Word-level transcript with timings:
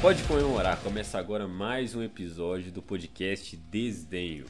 Pode 0.00 0.22
comemorar, 0.24 0.80
começa 0.82 1.18
agora 1.18 1.46
mais 1.46 1.94
um 1.94 2.02
episódio 2.02 2.72
do 2.72 2.80
podcast 2.80 3.54
Desdenho. 3.56 4.46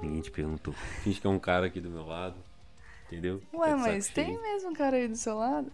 Ninguém 0.00 0.20
te 0.20 0.30
perguntou. 0.32 0.74
Finge 1.02 1.20
que 1.20 1.26
é 1.26 1.30
um 1.30 1.38
cara 1.38 1.66
aqui 1.66 1.80
do 1.80 1.88
meu 1.88 2.04
lado. 2.04 2.36
Entendeu? 3.06 3.40
Ué, 3.54 3.70
Tá 3.70 3.76
mas 3.76 4.08
tem 4.08 4.40
mesmo 4.40 4.70
um 4.70 4.74
cara 4.74 4.96
aí 4.96 5.06
do 5.06 5.16
seu 5.16 5.36
lado? 5.36 5.72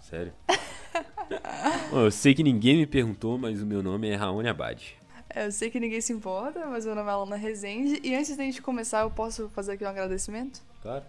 Sério? 0.00 0.32
Bom, 1.90 2.00
eu 2.00 2.10
sei 2.12 2.32
que 2.34 2.44
ninguém 2.44 2.76
me 2.76 2.86
perguntou, 2.86 3.36
mas 3.36 3.60
o 3.60 3.66
meu 3.66 3.82
nome 3.82 4.08
é 4.08 4.14
Raoni 4.14 4.48
Abad. 4.48 4.96
É, 5.30 5.46
eu 5.46 5.52
sei 5.52 5.70
que 5.70 5.80
ninguém 5.80 6.00
se 6.00 6.12
importa, 6.12 6.64
mas 6.66 6.86
meu 6.86 6.94
nome 6.94 7.08
é 7.08 7.12
Alana 7.12 7.36
Rezende. 7.36 8.00
E 8.04 8.14
antes 8.14 8.36
da 8.36 8.44
gente 8.44 8.62
começar, 8.62 9.00
eu 9.00 9.10
posso 9.10 9.48
fazer 9.50 9.72
aqui 9.72 9.84
um 9.84 9.88
agradecimento? 9.88 10.62
Claro? 10.80 11.04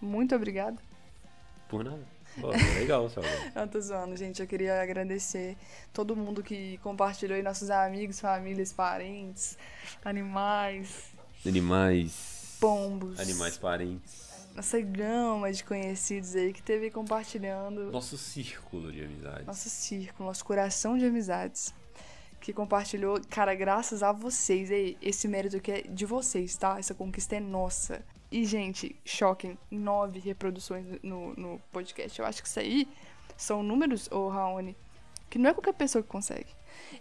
Muito 0.00 0.34
obrigada. 0.34 0.76
Por 1.68 1.84
nada. 1.84 2.02
Pô, 2.40 2.48
legal, 2.48 3.08
Salvador. 3.10 3.38
Não, 3.54 3.68
tô 3.68 3.80
zoando, 3.80 4.16
gente. 4.16 4.40
Eu 4.40 4.46
queria 4.48 4.80
agradecer 4.82 5.56
todo 5.92 6.16
mundo 6.16 6.42
que 6.42 6.78
compartilhou 6.78 7.36
aí, 7.36 7.42
nossos 7.42 7.70
amigos, 7.70 8.18
famílias, 8.20 8.72
parentes, 8.72 9.56
animais, 10.04 11.04
Animais. 11.46 12.56
pombos. 12.60 13.18
Animais 13.20 13.56
parentes. 13.58 14.30
Nossa 14.54 14.78
gama 14.80 15.50
de 15.50 15.64
conhecidos 15.64 16.36
aí 16.36 16.52
que 16.52 16.62
teve 16.62 16.90
compartilhando 16.90 17.90
Nosso 17.90 18.18
círculo 18.18 18.92
de 18.92 19.02
amizades. 19.02 19.46
nosso 19.46 19.70
círculo, 19.70 20.28
nosso 20.28 20.44
coração 20.44 20.98
de 20.98 21.06
amizades. 21.06 21.72
Que 22.38 22.52
compartilhou, 22.52 23.20
cara, 23.30 23.54
graças 23.54 24.02
a 24.02 24.10
vocês. 24.12 24.68
Esse 25.00 25.28
mérito 25.28 25.56
aqui 25.56 25.70
é 25.72 25.82
de 25.82 26.04
vocês, 26.04 26.56
tá? 26.56 26.76
Essa 26.78 26.92
conquista 26.92 27.36
é 27.36 27.40
nossa. 27.40 28.02
E, 28.32 28.44
gente, 28.46 28.96
choquem, 29.04 29.58
nove 29.70 30.18
reproduções 30.18 30.86
no, 31.02 31.34
no 31.34 31.60
podcast. 31.70 32.18
Eu 32.18 32.24
acho 32.26 32.42
que 32.42 32.48
isso 32.48 32.58
aí 32.58 32.88
são 33.36 33.62
números, 33.62 34.08
ô 34.10 34.28
Raoni, 34.28 34.74
que 35.28 35.38
não 35.38 35.50
é 35.50 35.52
qualquer 35.54 35.74
pessoa 35.74 36.02
que 36.02 36.08
consegue. 36.08 36.48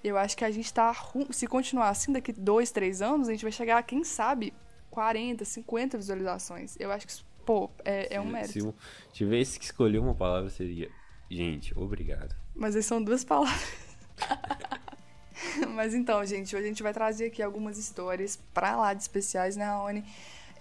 Eu 0.04 0.18
acho 0.18 0.36
que 0.36 0.44
a 0.44 0.52
gente 0.52 0.74
tá. 0.74 0.94
Se 1.32 1.48
continuar 1.48 1.88
assim, 1.90 2.12
daqui 2.12 2.34
dois, 2.34 2.70
três 2.70 3.02
anos, 3.02 3.30
a 3.30 3.32
gente 3.32 3.44
vai 3.44 3.52
chegar, 3.52 3.82
quem 3.84 4.04
sabe, 4.04 4.54
40, 4.90 5.46
50 5.46 5.98
visualizações. 5.98 6.76
Eu 6.78 6.92
acho 6.92 7.06
que, 7.08 7.14
isso, 7.14 7.26
pô, 7.46 7.70
é, 7.86 8.16
é 8.16 8.20
um 8.20 8.26
Se- 8.26 8.32
mérito. 8.32 8.54
Se 8.54 8.74
tivesse 9.14 9.58
que 9.58 9.64
escolher 9.66 10.00
uma 10.00 10.14
palavra, 10.14 10.50
seria. 10.50 10.90
Gente, 11.30 11.78
obrigado. 11.80 12.36
Mas 12.54 12.76
aí 12.76 12.84
são 12.84 13.02
duas 13.02 13.24
palavras. 13.24 13.72
Mas 15.74 15.94
então, 15.94 16.24
gente, 16.26 16.54
hoje 16.56 16.66
a 16.66 16.68
gente 16.68 16.84
vai 16.84 16.94
trazer 16.94 17.26
aqui 17.28 17.42
algumas 17.42 17.78
histórias 17.78 18.38
pra 18.54 18.76
lá 18.76 18.94
de 18.94 19.02
especiais, 19.02 19.56
né, 19.56 19.64
Raoni? 19.66 20.04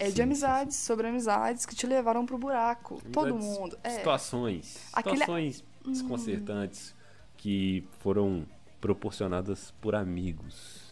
É, 0.00 0.04
Sim, 0.06 0.10
de 0.12 0.16
sim, 0.16 0.22
amizades, 0.22 0.76
sobre 0.76 1.06
amizades 1.08 1.66
que 1.66 1.74
te 1.74 1.86
levaram 1.86 2.24
pro 2.24 2.38
buraco. 2.38 3.00
Todo 3.12 3.34
Amizades, 3.34 3.58
mundo. 3.58 3.78
É, 3.84 3.90
Situações. 3.90 4.88
Aquele- 4.92 5.18
Situações 5.18 5.64
desconcertantes 5.86 6.94
que 7.36 7.86
foram 8.00 8.46
proporcionadas 8.80 9.72
por 9.80 9.94
amigos. 9.94 10.90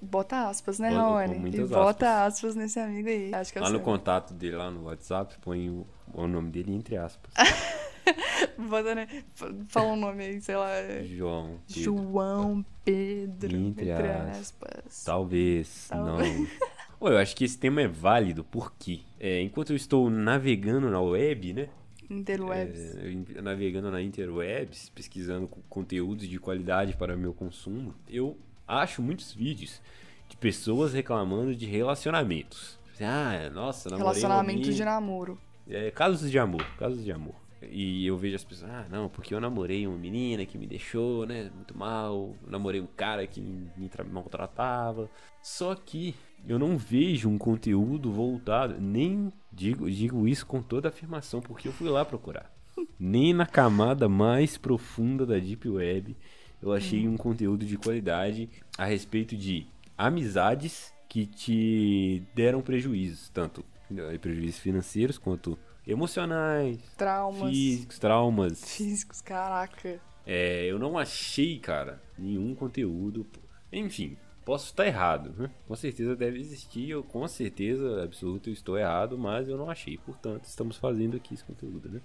bota 0.00 0.48
aspas, 0.48 0.78
né, 0.78 0.90
Raoni? 0.90 1.50
E 1.56 1.64
bota 1.64 2.24
aspas. 2.24 2.54
nesse 2.54 2.78
amigo 2.78 3.08
aí. 3.08 3.34
Acho 3.34 3.52
que 3.52 3.58
é 3.58 3.62
Lá 3.62 3.68
no 3.70 3.80
contato 3.80 4.32
dele, 4.32 4.54
lá 4.56 4.70
no 4.70 4.84
WhatsApp, 4.84 5.36
põe 5.40 5.68
o, 5.68 5.84
o 6.14 6.26
nome 6.28 6.50
dele 6.50 6.72
entre 6.72 6.96
aspas. 6.96 7.32
Bota, 8.56 8.94
né? 8.94 9.08
Fala 9.68 9.88
um 9.92 9.96
nome 9.96 10.24
aí, 10.24 10.40
sei 10.40 10.54
lá. 10.56 10.70
é 10.70 11.02
João. 11.04 11.58
Pedro. 11.66 11.82
João 11.82 12.64
Pedro. 12.84 13.56
Entre 13.56 13.90
aspas. 13.90 14.38
aspas. 14.38 15.04
Talvez, 15.04 15.86
Talvez. 15.88 16.38
não. 16.38 16.46
Eu 17.00 17.18
acho 17.18 17.36
que 17.36 17.44
esse 17.44 17.58
tema 17.58 17.82
é 17.82 17.88
válido, 17.88 18.42
porque 18.44 19.00
é, 19.20 19.40
enquanto 19.40 19.70
eu 19.70 19.76
estou 19.76 20.08
navegando 20.10 20.90
na 20.90 21.00
web, 21.00 21.52
né? 21.52 21.68
Interwebs. 22.08 22.96
É, 22.96 23.40
navegando 23.42 23.90
na 23.90 24.00
interwebs, 24.00 24.88
pesquisando 24.90 25.46
co- 25.48 25.60
conteúdos 25.68 26.28
de 26.28 26.38
qualidade 26.38 26.96
para 26.96 27.16
meu 27.16 27.34
consumo, 27.34 27.94
eu 28.08 28.36
acho 28.66 29.02
muitos 29.02 29.32
vídeos 29.32 29.80
de 30.28 30.36
pessoas 30.36 30.92
reclamando 30.92 31.54
de 31.54 31.66
relacionamentos. 31.66 32.78
Ah, 33.00 33.50
nossa, 33.52 33.90
namorei 33.90 34.22
uma 34.22 34.28
Relacionamento 34.28 34.70
de 34.70 34.84
namoro. 34.84 35.38
É, 35.68 35.90
casos 35.90 36.30
de 36.30 36.38
amor, 36.38 36.64
casos 36.78 37.04
de 37.04 37.12
amor. 37.12 37.34
E 37.68 38.06
eu 38.06 38.16
vejo 38.16 38.36
as 38.36 38.44
pessoas, 38.44 38.70
ah, 38.70 38.86
não, 38.90 39.08
porque 39.08 39.34
eu 39.34 39.40
namorei 39.40 39.86
uma 39.86 39.96
menina 39.98 40.46
que 40.46 40.56
me 40.56 40.66
deixou, 40.66 41.26
né, 41.26 41.50
muito 41.54 41.76
mal. 41.76 42.34
Eu 42.44 42.50
namorei 42.50 42.80
um 42.80 42.86
cara 42.86 43.26
que 43.26 43.40
me, 43.40 43.68
me 43.76 43.88
tra- 43.88 44.04
maltratava. 44.04 45.10
Só 45.42 45.74
que 45.74 46.14
eu 46.46 46.58
não 46.58 46.76
vejo 46.76 47.28
um 47.28 47.38
conteúdo 47.38 48.12
voltado, 48.12 48.80
nem 48.80 49.32
digo, 49.52 49.90
digo 49.90 50.26
isso 50.28 50.46
com 50.46 50.62
toda 50.62 50.88
afirmação, 50.88 51.40
porque 51.40 51.68
eu 51.68 51.72
fui 51.72 51.88
lá 51.88 52.04
procurar. 52.04 52.52
Nem 52.98 53.32
na 53.32 53.46
camada 53.46 54.08
mais 54.08 54.56
profunda 54.58 55.24
da 55.24 55.38
Deep 55.38 55.68
Web 55.68 56.16
eu 56.62 56.72
achei 56.72 57.06
um 57.06 57.16
conteúdo 57.16 57.64
de 57.64 57.76
qualidade 57.76 58.48
a 58.76 58.84
respeito 58.84 59.36
de 59.36 59.66
amizades 59.96 60.92
que 61.08 61.26
te 61.26 62.22
deram 62.34 62.60
prejuízos, 62.60 63.28
tanto 63.30 63.64
eh, 63.96 64.18
prejuízos 64.18 64.58
financeiros 64.60 65.16
quanto 65.18 65.58
emocionais, 65.86 66.78
Traumas. 66.96 67.50
físicos, 67.50 67.98
traumas. 67.98 68.76
Físicos, 68.76 69.20
caraca. 69.20 70.00
É, 70.26 70.66
eu 70.66 70.78
não 70.78 70.98
achei, 70.98 71.58
cara, 71.58 72.02
nenhum 72.18 72.54
conteúdo. 72.54 73.24
Enfim, 73.72 74.16
posso 74.46 74.66
estar 74.66 74.86
errado, 74.86 75.34
né? 75.36 75.50
Com 75.66 75.74
certeza 75.74 76.14
deve 76.14 76.38
existir, 76.38 76.88
eu 76.88 77.02
com 77.02 77.26
certeza 77.26 78.04
absoluta 78.04 78.48
eu 78.48 78.54
estou 78.54 78.78
errado, 78.78 79.18
mas 79.18 79.48
eu 79.48 79.58
não 79.58 79.68
achei. 79.68 79.98
Portanto, 79.98 80.44
estamos 80.44 80.76
fazendo 80.76 81.16
aqui 81.16 81.34
esse 81.34 81.44
conteúdo, 81.44 81.88
né? 81.88 82.00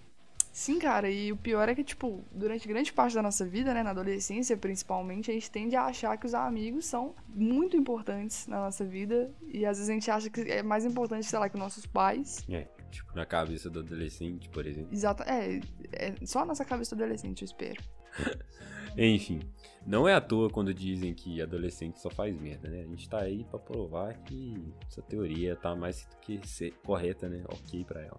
Sim, 0.51 0.79
cara, 0.79 1.09
e 1.09 1.31
o 1.31 1.37
pior 1.37 1.69
é 1.69 1.75
que, 1.75 1.83
tipo, 1.83 2.25
durante 2.29 2.67
grande 2.67 2.91
parte 2.91 3.13
da 3.13 3.21
nossa 3.21 3.45
vida, 3.45 3.73
né, 3.73 3.83
na 3.83 3.91
adolescência 3.91 4.57
principalmente, 4.57 5.31
a 5.31 5.33
gente 5.33 5.49
tende 5.49 5.77
a 5.77 5.85
achar 5.85 6.17
que 6.17 6.25
os 6.25 6.33
amigos 6.33 6.85
são 6.85 7.15
muito 7.29 7.77
importantes 7.77 8.47
na 8.47 8.57
nossa 8.57 8.83
vida, 8.83 9.31
e 9.47 9.65
às 9.65 9.77
vezes 9.77 9.89
a 9.89 9.93
gente 9.93 10.11
acha 10.11 10.29
que 10.29 10.41
é 10.41 10.61
mais 10.61 10.83
importante, 10.83 11.25
sei 11.25 11.39
lá, 11.39 11.47
que 11.47 11.57
nossos 11.57 11.85
pais. 11.85 12.43
É, 12.49 12.67
tipo, 12.89 13.15
na 13.15 13.25
cabeça 13.25 13.69
do 13.69 13.79
adolescente, 13.79 14.49
por 14.49 14.65
exemplo. 14.65 14.89
Exato, 14.91 15.23
é, 15.23 15.61
é 15.93 16.15
só 16.25 16.39
a 16.39 16.45
nossa 16.45 16.65
cabeça 16.65 16.97
do 16.97 17.03
adolescente, 17.03 17.43
eu 17.43 17.45
espero. 17.45 17.81
Enfim, 18.97 19.39
não 19.85 20.07
é 20.07 20.13
à 20.13 20.21
toa 20.21 20.49
quando 20.49 20.73
dizem 20.73 21.13
que 21.13 21.41
adolescente 21.41 21.99
só 21.99 22.09
faz 22.09 22.39
merda, 22.39 22.69
né? 22.69 22.81
A 22.81 22.87
gente 22.87 23.09
tá 23.09 23.19
aí 23.19 23.43
pra 23.45 23.59
provar 23.59 24.13
que 24.23 24.73
essa 24.87 25.01
teoria 25.01 25.55
tá 25.55 25.75
mais 25.75 26.05
do 26.05 26.17
que 26.17 26.47
ser 26.47 26.71
correta, 26.83 27.29
né? 27.29 27.43
Ok 27.47 27.83
pra 27.85 28.01
ela. 28.01 28.17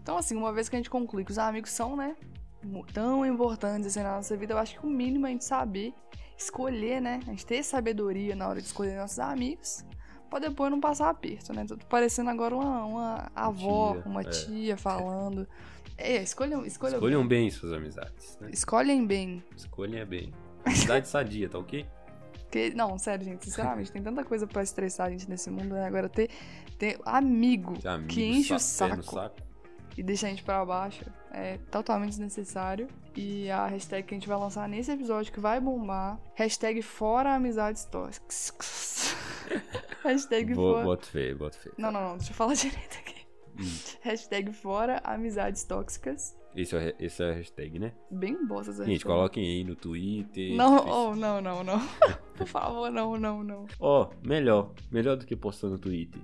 Então, 0.00 0.16
assim, 0.16 0.36
uma 0.36 0.52
vez 0.52 0.68
que 0.68 0.76
a 0.76 0.78
gente 0.78 0.90
conclui 0.90 1.24
que 1.24 1.32
os 1.32 1.38
amigos 1.38 1.70
são, 1.70 1.96
né, 1.96 2.14
tão 2.92 3.26
importantes 3.26 3.88
assim 3.88 4.02
na 4.02 4.16
nossa 4.16 4.36
vida, 4.36 4.54
eu 4.54 4.58
acho 4.58 4.78
que 4.78 4.86
o 4.86 4.88
mínimo 4.88 5.26
é 5.26 5.30
a 5.30 5.32
gente 5.32 5.44
saber 5.44 5.92
escolher, 6.38 7.00
né, 7.00 7.20
a 7.26 7.30
gente 7.30 7.44
ter 7.44 7.62
sabedoria 7.64 8.36
na 8.36 8.46
hora 8.46 8.60
de 8.60 8.66
escolher 8.66 8.96
nossos 8.96 9.18
amigos, 9.18 9.84
pra 10.28 10.38
depois 10.38 10.70
não 10.70 10.80
passar 10.80 11.10
aperto, 11.10 11.52
né? 11.52 11.64
Tô 11.66 11.76
parecendo 11.88 12.30
agora 12.30 12.54
uma, 12.54 12.84
uma 12.84 13.32
avó, 13.34 13.94
tia, 13.94 14.02
uma 14.06 14.20
é. 14.20 14.24
tia 14.24 14.76
falando. 14.76 15.42
É, 15.42 15.46
escolham, 15.98 16.64
escolham, 16.66 16.94
Escolham 16.94 17.26
bem. 17.26 17.40
bem 17.42 17.50
suas 17.50 17.72
amizades, 17.72 18.36
né? 18.40 18.50
Escolhem 18.52 19.06
bem. 19.06 19.42
Escolhem 19.56 20.04
bem. 20.04 20.32
Amizade 20.64 21.08
sadia, 21.08 21.48
tá 21.48 21.58
ok? 21.58 21.86
Porque, 22.46 22.70
não, 22.74 22.96
sério, 22.98 23.24
gente, 23.24 23.44
sinceramente, 23.44 23.90
tem 23.90 24.02
tanta 24.02 24.24
coisa 24.24 24.46
pra 24.46 24.62
estressar 24.62 25.08
a 25.08 25.10
gente 25.10 25.28
nesse 25.28 25.50
mundo, 25.50 25.74
né? 25.74 25.86
Agora 25.86 26.08
ter, 26.08 26.30
ter 26.78 26.98
amigo, 27.04 27.74
amigo, 27.84 28.08
que 28.08 28.24
enche 28.24 28.54
o 28.54 28.58
saco. 28.58 29.02
saco. 29.02 29.36
e 29.96 30.02
deixa 30.02 30.26
a 30.26 30.30
gente 30.30 30.42
pra 30.44 30.64
baixo 30.64 31.04
é 31.32 31.58
totalmente 31.70 32.10
desnecessário. 32.10 32.86
E 33.14 33.50
a 33.50 33.66
hashtag 33.66 34.06
que 34.06 34.14
a 34.14 34.16
gente 34.16 34.28
vai 34.28 34.38
lançar 34.38 34.68
nesse 34.68 34.90
episódio 34.92 35.32
que 35.32 35.40
vai 35.40 35.58
bombar, 35.60 36.18
hashtag 36.34 36.80
fora 36.82 37.34
amizades 37.34 37.84
tóxicas. 37.86 39.14
hashtag 40.04 40.54
Bo- 40.54 40.72
fora... 40.72 40.84
Bota 40.84 41.06
fé, 41.06 41.34
bota 41.34 41.58
fé. 41.58 41.70
Não, 41.76 41.90
não, 41.90 42.00
não, 42.10 42.16
deixa 42.16 42.30
eu 42.32 42.36
falar 42.36 42.52
direito 42.54 42.98
aqui. 42.98 43.15
Hashtag 44.02 44.52
fora 44.52 45.00
amizades 45.04 45.64
tóxicas. 45.64 46.36
Esse 46.54 46.74
é, 46.74 46.94
esse 46.98 47.22
é 47.22 47.30
a 47.30 47.34
hashtag, 47.34 47.78
né? 47.78 47.92
Bem 48.10 48.46
bosta 48.46 48.72
essa 48.72 48.84
Gente, 48.84 48.94
hashtag. 48.94 49.14
coloquem 49.14 49.44
aí 49.44 49.64
no 49.64 49.76
Twitter. 49.76 50.56
Não, 50.56 50.76
no 50.76 50.90
oh, 50.90 51.14
não, 51.14 51.40
não, 51.40 51.62
não. 51.62 51.78
Por 52.34 52.46
favor, 52.46 52.90
não, 52.90 53.18
não, 53.18 53.44
não. 53.44 53.66
Ó, 53.78 54.10
melhor. 54.24 54.72
Melhor 54.90 55.16
do 55.16 55.26
que 55.26 55.36
postar 55.36 55.68
no 55.68 55.78
Twitter. 55.78 56.20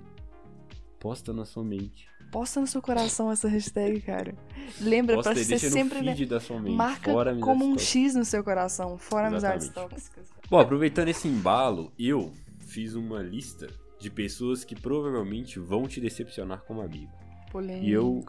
Posta 0.99 1.31
na 1.33 1.45
sua 1.45 1.63
mente. 1.63 2.07
Posta 2.31 2.59
no 2.59 2.65
seu 2.65 2.81
coração 2.81 3.31
essa 3.31 3.47
hashtag, 3.47 4.01
cara. 4.01 4.35
Lembra 4.81 5.13
e 5.13 5.17
você 5.17 5.59
sempre 5.59 5.99
no 5.99 6.05
né, 6.05 6.15
feed 6.15 6.27
da 6.27 6.39
sua 6.39 6.59
mente. 6.59 6.75
marca 6.75 7.11
amizades 7.11 7.43
como 7.43 7.65
um 7.65 7.73
tóxicas. 7.73 8.03
X 8.03 8.15
no 8.15 8.25
seu 8.25 8.43
coração, 8.43 8.97
fora 8.97 9.27
amizades 9.27 9.65
Exatamente. 9.67 9.91
tóxicas. 9.91 10.29
Bom, 10.49 10.59
aproveitando 10.59 11.09
esse 11.09 11.27
embalo, 11.27 11.93
eu 11.99 12.33
fiz 12.59 12.95
uma 12.95 13.21
lista 13.21 13.67
de 13.99 14.09
pessoas 14.09 14.63
que 14.63 14.75
provavelmente 14.75 15.59
vão 15.59 15.87
te 15.87 16.01
decepcionar 16.01 16.63
como 16.63 16.81
amigo. 16.81 17.11
Polêmico. 17.53 17.85
E 17.85 17.91
eu- 17.91 18.19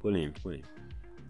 Polêmico, 0.00 0.40
polêmico. 0.40 0.68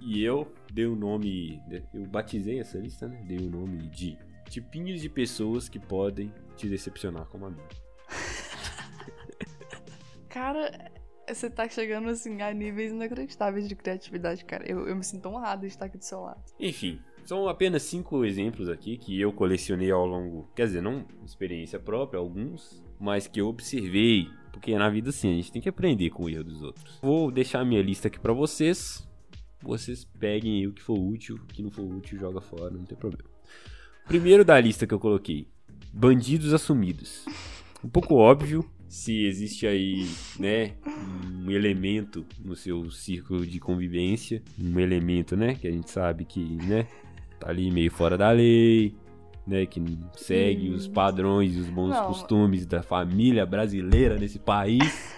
E 0.00 0.24
eu 0.24 0.50
dei 0.72 0.86
o 0.86 0.96
nome. 0.96 1.60
Eu 1.92 2.06
batizei 2.06 2.58
essa 2.60 2.78
lista, 2.78 3.06
né? 3.06 3.22
Dei 3.26 3.36
o 3.38 3.50
nome 3.50 3.88
de 3.90 4.16
tipinhos 4.48 5.02
de 5.02 5.08
pessoas 5.10 5.68
que 5.68 5.78
podem 5.78 6.32
te 6.56 6.66
decepcionar 6.68 7.26
como 7.26 7.46
amigo. 7.46 7.62
Cara, 10.28 10.90
você 11.28 11.50
tá 11.50 11.68
chegando 11.68 12.08
assim 12.08 12.40
a 12.40 12.52
níveis 12.52 12.92
inacreditáveis 12.92 13.68
de 13.68 13.74
criatividade, 13.74 14.44
cara. 14.44 14.64
Eu, 14.68 14.86
eu 14.88 14.96
me 14.96 15.04
sinto 15.04 15.28
honrado 15.28 15.62
de 15.62 15.68
estar 15.68 15.86
aqui 15.86 15.98
do 15.98 16.04
seu 16.04 16.20
lado. 16.20 16.40
Enfim, 16.58 17.00
São 17.24 17.48
apenas 17.48 17.82
cinco 17.82 18.24
exemplos 18.24 18.68
aqui 18.68 18.96
que 18.96 19.20
eu 19.20 19.32
colecionei 19.32 19.90
ao 19.90 20.06
longo, 20.06 20.48
quer 20.56 20.66
dizer, 20.66 20.80
não 20.80 21.04
experiência 21.24 21.78
própria, 21.78 22.18
alguns, 22.18 22.82
mas 22.98 23.26
que 23.26 23.40
eu 23.40 23.48
observei, 23.48 24.28
porque 24.60 24.76
na 24.76 24.90
vida 24.90 25.10
sim, 25.10 25.32
a 25.32 25.34
gente 25.36 25.50
tem 25.50 25.62
que 25.62 25.70
aprender 25.70 26.10
com 26.10 26.24
o 26.24 26.28
erro 26.28 26.44
dos 26.44 26.62
outros. 26.62 26.98
Vou 27.00 27.30
deixar 27.30 27.60
a 27.60 27.64
minha 27.64 27.80
lista 27.80 28.08
aqui 28.08 28.20
para 28.20 28.34
vocês. 28.34 29.08
Vocês 29.62 30.04
peguem 30.04 30.66
o 30.66 30.72
que 30.72 30.82
for 30.82 30.98
útil, 30.98 31.36
o 31.36 31.46
que 31.46 31.62
não 31.62 31.70
for 31.70 31.82
útil, 31.82 32.18
joga 32.18 32.42
fora, 32.42 32.70
não 32.70 32.84
tem 32.84 32.96
problema. 32.96 33.28
Primeiro 34.06 34.44
da 34.44 34.60
lista 34.60 34.86
que 34.86 34.92
eu 34.92 35.00
coloquei: 35.00 35.48
bandidos 35.92 36.52
assumidos. 36.52 37.24
Um 37.82 37.88
pouco 37.88 38.14
óbvio, 38.16 38.70
se 38.86 39.24
existe 39.24 39.66
aí, 39.66 40.06
né, 40.38 40.74
um 41.42 41.50
elemento 41.50 42.26
no 42.44 42.54
seu 42.54 42.90
círculo 42.90 43.46
de 43.46 43.58
convivência, 43.58 44.42
um 44.58 44.78
elemento, 44.78 45.36
né, 45.36 45.54
que 45.54 45.66
a 45.66 45.72
gente 45.72 45.90
sabe 45.90 46.26
que, 46.26 46.40
né, 46.40 46.86
tá 47.38 47.48
ali 47.48 47.70
meio 47.70 47.90
fora 47.90 48.18
da 48.18 48.30
lei, 48.30 48.94
né, 49.46 49.66
que 49.66 49.82
segue 50.16 50.70
hum. 50.70 50.74
os 50.74 50.86
padrões 50.86 51.54
e 51.54 51.60
os 51.60 51.68
bons 51.68 51.90
Não. 51.90 52.06
costumes 52.06 52.66
da 52.66 52.82
família 52.82 53.44
brasileira 53.44 54.16
nesse 54.16 54.38
país. 54.38 55.14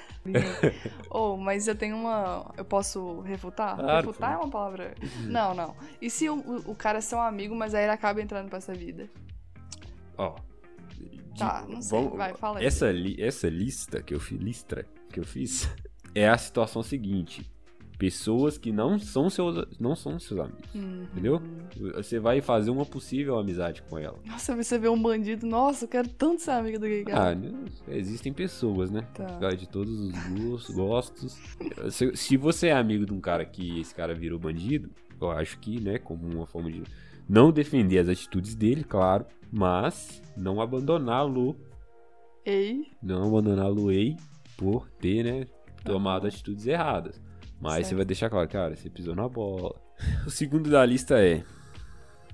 oh, 1.11 1.37
mas 1.37 1.67
eu 1.67 1.75
tenho 1.75 1.97
uma. 1.97 2.53
Eu 2.57 2.65
posso 2.65 3.21
refutar? 3.21 3.77
Claro, 3.77 4.07
refutar 4.07 4.33
é 4.35 4.37
uma 4.37 4.49
palavra. 4.49 4.95
Não, 5.27 5.53
não. 5.55 5.75
E 6.01 6.09
se 6.09 6.29
o, 6.29 6.37
o 6.67 6.75
cara 6.75 6.99
é 6.99 7.01
seu 7.01 7.21
amigo, 7.21 7.55
mas 7.55 7.75
aí 7.75 7.85
ele 7.85 7.93
acaba 7.93 8.23
entrando 8.23 8.49
pra 8.49 8.59
essa 8.59 8.73
vida? 8.73 9.11
Ó. 10.17 10.37
Tá, 11.37 11.65
não 11.69 11.83
sei. 11.83 11.99
Vamos, 11.99 12.17
vai, 12.17 12.35
fala 12.35 12.61
aí. 12.61 12.67
Essa, 12.67 12.91
li, 12.93 13.21
essa 13.21 13.49
lista 13.49 14.03
que 14.03 14.15
eu 14.15 14.21
fiz, 14.21 14.39
listra 14.41 14.87
que 15.11 15.19
eu 15.19 15.25
fiz, 15.25 15.69
é 16.15 16.29
a 16.29 16.39
situação 16.39 16.83
seguinte 16.83 17.52
pessoas 18.03 18.59
que 18.59 18.73
não 18.73 18.99
são 18.99 19.31
seus, 19.31 19.65
não 19.79 19.95
são 19.95 20.19
seus 20.19 20.41
amigos. 20.41 20.75
Uhum. 20.75 21.05
Entendeu? 21.05 21.41
Você 21.95 22.19
vai 22.19 22.41
fazer 22.41 22.73
uma 22.73 22.85
possível 22.85 23.39
amizade 23.39 23.81
com 23.83 23.97
ela. 23.97 24.19
Nossa, 24.27 24.57
você 24.57 24.77
vê 24.77 24.89
um 24.89 25.01
bandido, 25.01 25.47
nossa, 25.47 25.85
eu 25.85 25.89
quero 25.89 26.09
tanto 26.09 26.43
ser 26.43 26.51
amigo 26.51 26.81
do 26.81 26.87
gay. 26.87 27.05
Ah, 27.13 27.33
existem 27.87 28.33
pessoas, 28.33 28.91
né? 28.91 29.07
Tá. 29.15 29.51
De 29.51 29.69
todos 29.69 30.01
os 30.01 30.69
gostos. 30.71 31.39
se, 31.91 32.17
se 32.17 32.37
você 32.37 32.69
é 32.69 32.73
amigo 32.73 33.07
de 33.07 33.13
um 33.13 33.21
cara 33.21 33.45
que 33.45 33.79
esse 33.79 33.95
cara 33.95 34.17
virou 34.17 34.37
bandido, 34.37 34.91
eu 35.21 35.31
acho 35.31 35.61
que, 35.61 35.81
né, 35.81 35.97
como 35.97 36.27
uma 36.27 36.45
forma 36.45 36.73
de 36.73 36.83
não 37.29 37.53
defender 37.53 37.99
as 37.99 38.09
atitudes 38.09 38.57
dele, 38.57 38.83
claro, 38.83 39.25
mas 39.53 40.21
não 40.37 40.61
abandoná-lo. 40.61 41.57
Ei. 42.45 42.85
Não 43.01 43.29
abandoná-lo 43.29 43.93
ei 43.93 44.17
por 44.57 44.91
ter, 44.91 45.23
né, 45.23 45.47
tomado 45.85 46.27
atitudes 46.27 46.67
erradas. 46.67 47.23
Mas 47.63 47.75
certo. 47.75 47.89
você 47.89 47.95
vai 47.95 48.05
deixar 48.05 48.29
claro, 48.29 48.49
cara, 48.49 48.75
você 48.75 48.91
pisou 48.91 49.15
na 49.15 49.29
bola. 49.29 49.81
O 50.27 50.31
segundo 50.31 50.69
da 50.69 50.85
lista 50.85 51.25
é 51.25 51.45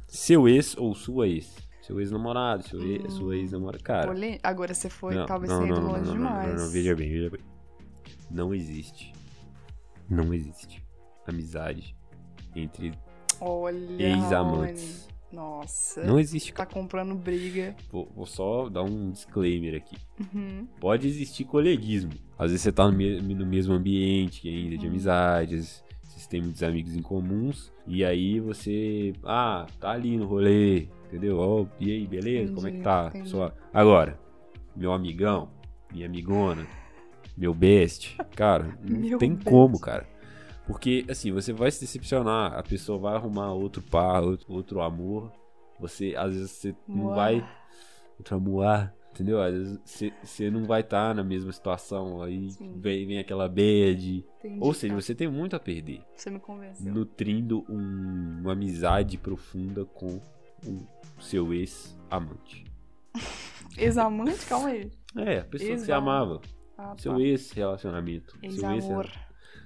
seu 0.07 0.49
ex 0.49 0.75
ou 0.79 0.95
sua 0.95 1.29
ex. 1.29 1.55
Seu 1.83 2.01
ex-namorado, 2.01 2.67
seu 2.67 2.83
ex, 2.83 3.05
hum. 3.05 3.11
sua 3.11 3.37
ex-namorada. 3.37 3.83
Cara. 3.83 4.11
Agora 4.43 4.73
você 4.73 4.89
foi, 4.89 5.15
não, 5.15 5.27
talvez 5.27 5.53
não, 5.53 5.67
não, 5.67 5.83
longe 5.83 6.05
não, 6.07 6.13
demais. 6.13 6.55
Não, 6.55 6.65
não, 6.65 6.73
veja 6.73 6.97
bem, 6.97 7.11
veja 7.11 7.31
bem. 7.31 7.41
Não 8.31 8.55
existe. 8.55 9.13
Não 10.09 10.33
existe 10.33 10.83
amizade 11.27 11.95
entre 12.57 12.95
ex-amantes. 13.99 15.09
Nossa. 15.33 16.05
Não 16.05 16.19
existe. 16.19 16.53
Tá 16.53 16.67
comprando 16.67 17.15
briga. 17.15 17.77
Vou, 17.91 18.11
vou 18.15 18.27
só 18.27 18.69
dar 18.69 18.83
um 18.83 19.11
disclaimer 19.11 19.75
aqui. 19.75 19.97
Uhum. 20.35 20.67
Pode 20.81 21.07
existir 21.07 21.45
coleguismo. 21.45 22.13
Às 22.39 22.51
vezes 22.51 22.63
você 22.63 22.73
tá 22.73 22.87
no, 22.87 22.97
me 22.97 23.21
no 23.21 23.47
mesmo 23.47 23.75
ambiente 23.75 24.49
ainda 24.49 24.77
de 24.77 24.87
uhum. 24.87 24.93
amizades. 24.93 25.85
Vocês 26.03 26.27
têm 26.27 26.41
muitos 26.41 26.63
amigos 26.63 26.97
em 26.97 27.03
comuns. 27.03 27.73
E 27.87 28.05
aí 28.05 28.41
você. 28.41 29.13
Ah, 29.25 29.67
tá 29.79 29.91
ali 29.91 30.17
no 30.17 30.27
rolê. 30.27 30.89
Entendeu? 31.07 31.39
Oh, 31.39 31.67
e 31.81 31.91
aí, 31.91 32.07
beleza? 32.07 32.53
Entendi, 32.53 32.55
Como 32.55 32.69
é 32.69 32.71
que 32.71 32.81
tá? 32.81 33.13
Sua... 33.25 33.55
Agora, 33.73 34.19
meu 34.77 34.93
amigão, 34.93 35.49
minha 35.91 36.07
amigona, 36.07 36.67
meu 37.37 37.55
best. 37.55 38.15
Cara, 38.37 38.79
não 38.83 39.19
tem 39.19 39.35
best. 39.35 39.49
como, 39.49 39.81
cara. 39.81 40.07
Porque, 40.69 41.07
assim, 41.09 41.33
você 41.33 41.51
vai 41.51 41.71
se 41.71 41.81
decepcionar, 41.81 42.53
a 42.53 42.63
pessoa 42.63 42.99
vai 42.99 43.15
arrumar 43.17 43.55
outro 43.55 43.81
par, 43.81 44.23
outro, 44.23 44.53
outro 44.53 44.83
amor. 44.83 45.33
Você, 45.81 46.15
às 46.15 46.35
vezes, 46.35 46.51
você 46.51 46.77
não 46.87 47.15
vai. 47.15 47.43
Outro 48.19 48.37
amor, 48.37 48.93
entendeu? 49.11 49.41
Às 49.41 49.55
vezes 49.55 49.81
você, 49.83 50.13
você 50.23 50.51
não 50.51 50.65
vai 50.65 50.83
estar 50.83 51.09
tá 51.09 51.15
na 51.15 51.25
mesma 51.25 51.51
situação. 51.53 52.21
Aí 52.21 52.51
vem, 52.77 53.07
vem 53.07 53.19
aquela 53.19 53.49
bad. 53.49 54.25
Entendi, 54.39 54.59
Ou 54.61 54.75
seja, 54.75 54.95
tá. 54.95 55.01
você 55.01 55.15
tem 55.15 55.27
muito 55.27 55.57
a 55.57 55.61
perder. 55.61 56.03
Você 56.15 56.29
me 56.29 56.39
convenceu. 56.39 56.93
Nutrindo 56.93 57.65
um, 57.67 58.41
uma 58.43 58.53
amizade 58.53 59.17
profunda 59.17 59.87
com 59.87 60.21
o 60.67 60.87
seu 61.19 61.55
ex-amante. 61.55 62.65
ex-amante? 63.79 64.45
Calma 64.45 64.69
aí. 64.69 64.91
É, 65.17 65.39
a 65.39 65.45
pessoa 65.45 65.71
que 65.71 65.79
você 65.79 65.93
amava. 65.93 66.43
Ah, 66.77 66.95
seu 66.99 67.15
tá. 67.15 67.21
ex-relacionamento. 67.21 68.39
Ex-amor. 68.43 69.11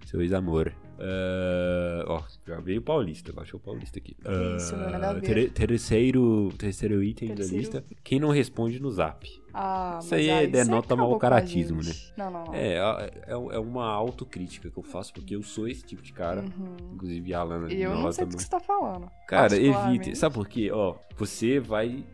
Seu 0.06 0.20
ex-amor. 0.22 0.74
Uh, 0.98 2.04
ó, 2.06 2.22
já 2.46 2.60
veio 2.60 2.80
o 2.80 2.82
Paulista, 2.82 3.32
baixou 3.32 3.58
o 3.58 3.62
Paulista 3.62 3.98
aqui. 3.98 4.16
Isso, 4.56 4.74
uh, 4.74 5.20
ter, 5.20 5.50
terceiro, 5.50 6.52
terceiro 6.56 7.02
item 7.02 7.34
terceiro... 7.34 7.52
da 7.52 7.58
lista. 7.58 7.84
Quem 8.04 8.20
não 8.20 8.30
responde 8.30 8.80
no 8.80 8.90
zap. 8.90 9.28
Ah, 9.54 9.98
Isso 10.00 10.14
aí 10.14 10.28
é, 10.28 10.46
denota 10.46 10.96
mau 10.96 11.18
caratismo, 11.18 11.82
né? 11.82 11.92
Não, 12.16 12.30
não, 12.30 12.44
não. 12.44 12.54
É, 12.54 12.76
é, 12.76 13.32
é 13.32 13.58
uma 13.58 13.86
autocrítica 13.86 14.70
que 14.70 14.78
eu 14.78 14.82
faço, 14.82 15.12
porque 15.12 15.36
eu 15.36 15.42
sou 15.42 15.68
esse 15.68 15.84
tipo 15.84 16.02
de 16.02 16.12
cara. 16.12 16.42
Uhum. 16.42 16.94
Inclusive 16.94 17.34
a 17.34 17.40
Alana. 17.40 17.72
E 17.72 17.82
eu 17.82 17.94
não 17.94 18.10
sei 18.12 18.24
o 18.24 18.28
que 18.28 18.34
você 18.34 18.48
tá 18.48 18.60
falando. 18.60 19.10
Cara, 19.28 19.54
evite. 19.56 20.16
Sabe 20.16 20.34
por 20.34 20.48
quê? 20.48 20.70
Ó, 20.72 20.96
você 21.16 21.60
vai 21.60 22.04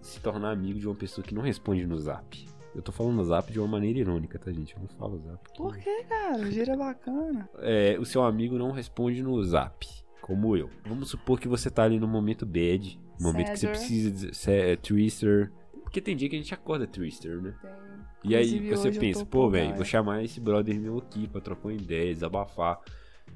se 0.00 0.20
tornar 0.20 0.52
amigo 0.52 0.78
de 0.78 0.86
uma 0.86 0.94
pessoa 0.94 1.26
que 1.26 1.34
não 1.34 1.42
responde 1.42 1.86
no 1.86 1.98
zap. 1.98 2.46
Eu 2.76 2.82
tô 2.82 2.92
falando 2.92 3.24
zap 3.24 3.50
de 3.50 3.58
uma 3.58 3.66
maneira 3.66 3.98
irônica, 3.98 4.38
tá, 4.38 4.52
gente? 4.52 4.74
Eu 4.74 4.82
não 4.82 4.88
falo 4.88 5.18
zap. 5.18 5.42
Porque... 5.42 5.62
Por 5.62 5.78
que, 5.78 6.04
cara? 6.04 6.36
O 6.36 6.50
giro 6.50 6.72
é 6.72 6.76
bacana. 6.76 7.48
É, 7.60 7.96
o 7.98 8.04
seu 8.04 8.22
amigo 8.22 8.58
não 8.58 8.70
responde 8.70 9.22
no 9.22 9.42
zap, 9.42 9.86
como 10.20 10.54
eu. 10.54 10.68
Vamos 10.86 11.08
supor 11.08 11.40
que 11.40 11.48
você 11.48 11.70
tá 11.70 11.84
ali 11.84 11.98
no 11.98 12.06
momento 12.06 12.44
bad, 12.44 13.00
no 13.18 13.28
momento 13.28 13.52
que 13.52 13.56
você 13.60 13.68
precisa 13.68 14.10
de 14.10 14.50
é, 14.50 14.76
twister. 14.76 15.50
Porque 15.82 16.02
tem 16.02 16.14
dia 16.14 16.28
que 16.28 16.36
a 16.36 16.38
gente 16.38 16.52
acorda 16.52 16.86
twister, 16.86 17.40
né? 17.40 17.54
Tem. 17.62 18.32
E 18.32 18.36
aí 18.36 18.68
você 18.68 18.90
pensa, 18.90 19.24
pô, 19.24 19.48
velho, 19.48 19.74
vou 19.74 19.84
chamar 19.84 20.22
esse 20.22 20.38
brother 20.38 20.78
meu 20.78 20.98
aqui 20.98 21.26
pra 21.26 21.40
trocar 21.40 21.68
uma 21.68 21.74
ideia, 21.74 22.12
desabafar. 22.12 22.78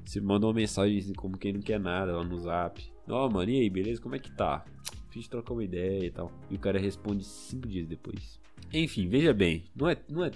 Você 0.05 0.21
manda 0.21 0.45
uma 0.45 0.53
mensagem 0.53 0.99
assim, 0.99 1.13
como 1.13 1.35
quem 1.35 1.53
não 1.53 1.61
quer 1.61 1.79
nada 1.79 2.15
lá 2.15 2.23
no 2.23 2.37
zap. 2.37 2.79
Ó, 3.09 3.25
oh, 3.25 3.29
mano, 3.29 3.49
e 3.49 3.59
aí, 3.59 3.69
beleza? 3.71 3.99
Como 3.99 4.15
é 4.15 4.19
que 4.19 4.31
tá? 4.31 4.63
Fiz 5.09 5.27
trocar 5.27 5.53
uma 5.53 5.63
ideia 5.63 6.05
e 6.05 6.11
tal. 6.11 6.31
E 6.49 6.55
o 6.55 6.59
cara 6.59 6.77
responde 6.77 7.23
cinco 7.23 7.67
dias 7.67 7.87
depois. 7.87 8.40
Enfim, 8.73 9.09
veja 9.09 9.33
bem, 9.33 9.65
não 9.75 9.89
é, 9.89 9.97
não 10.07 10.23
é, 10.23 10.31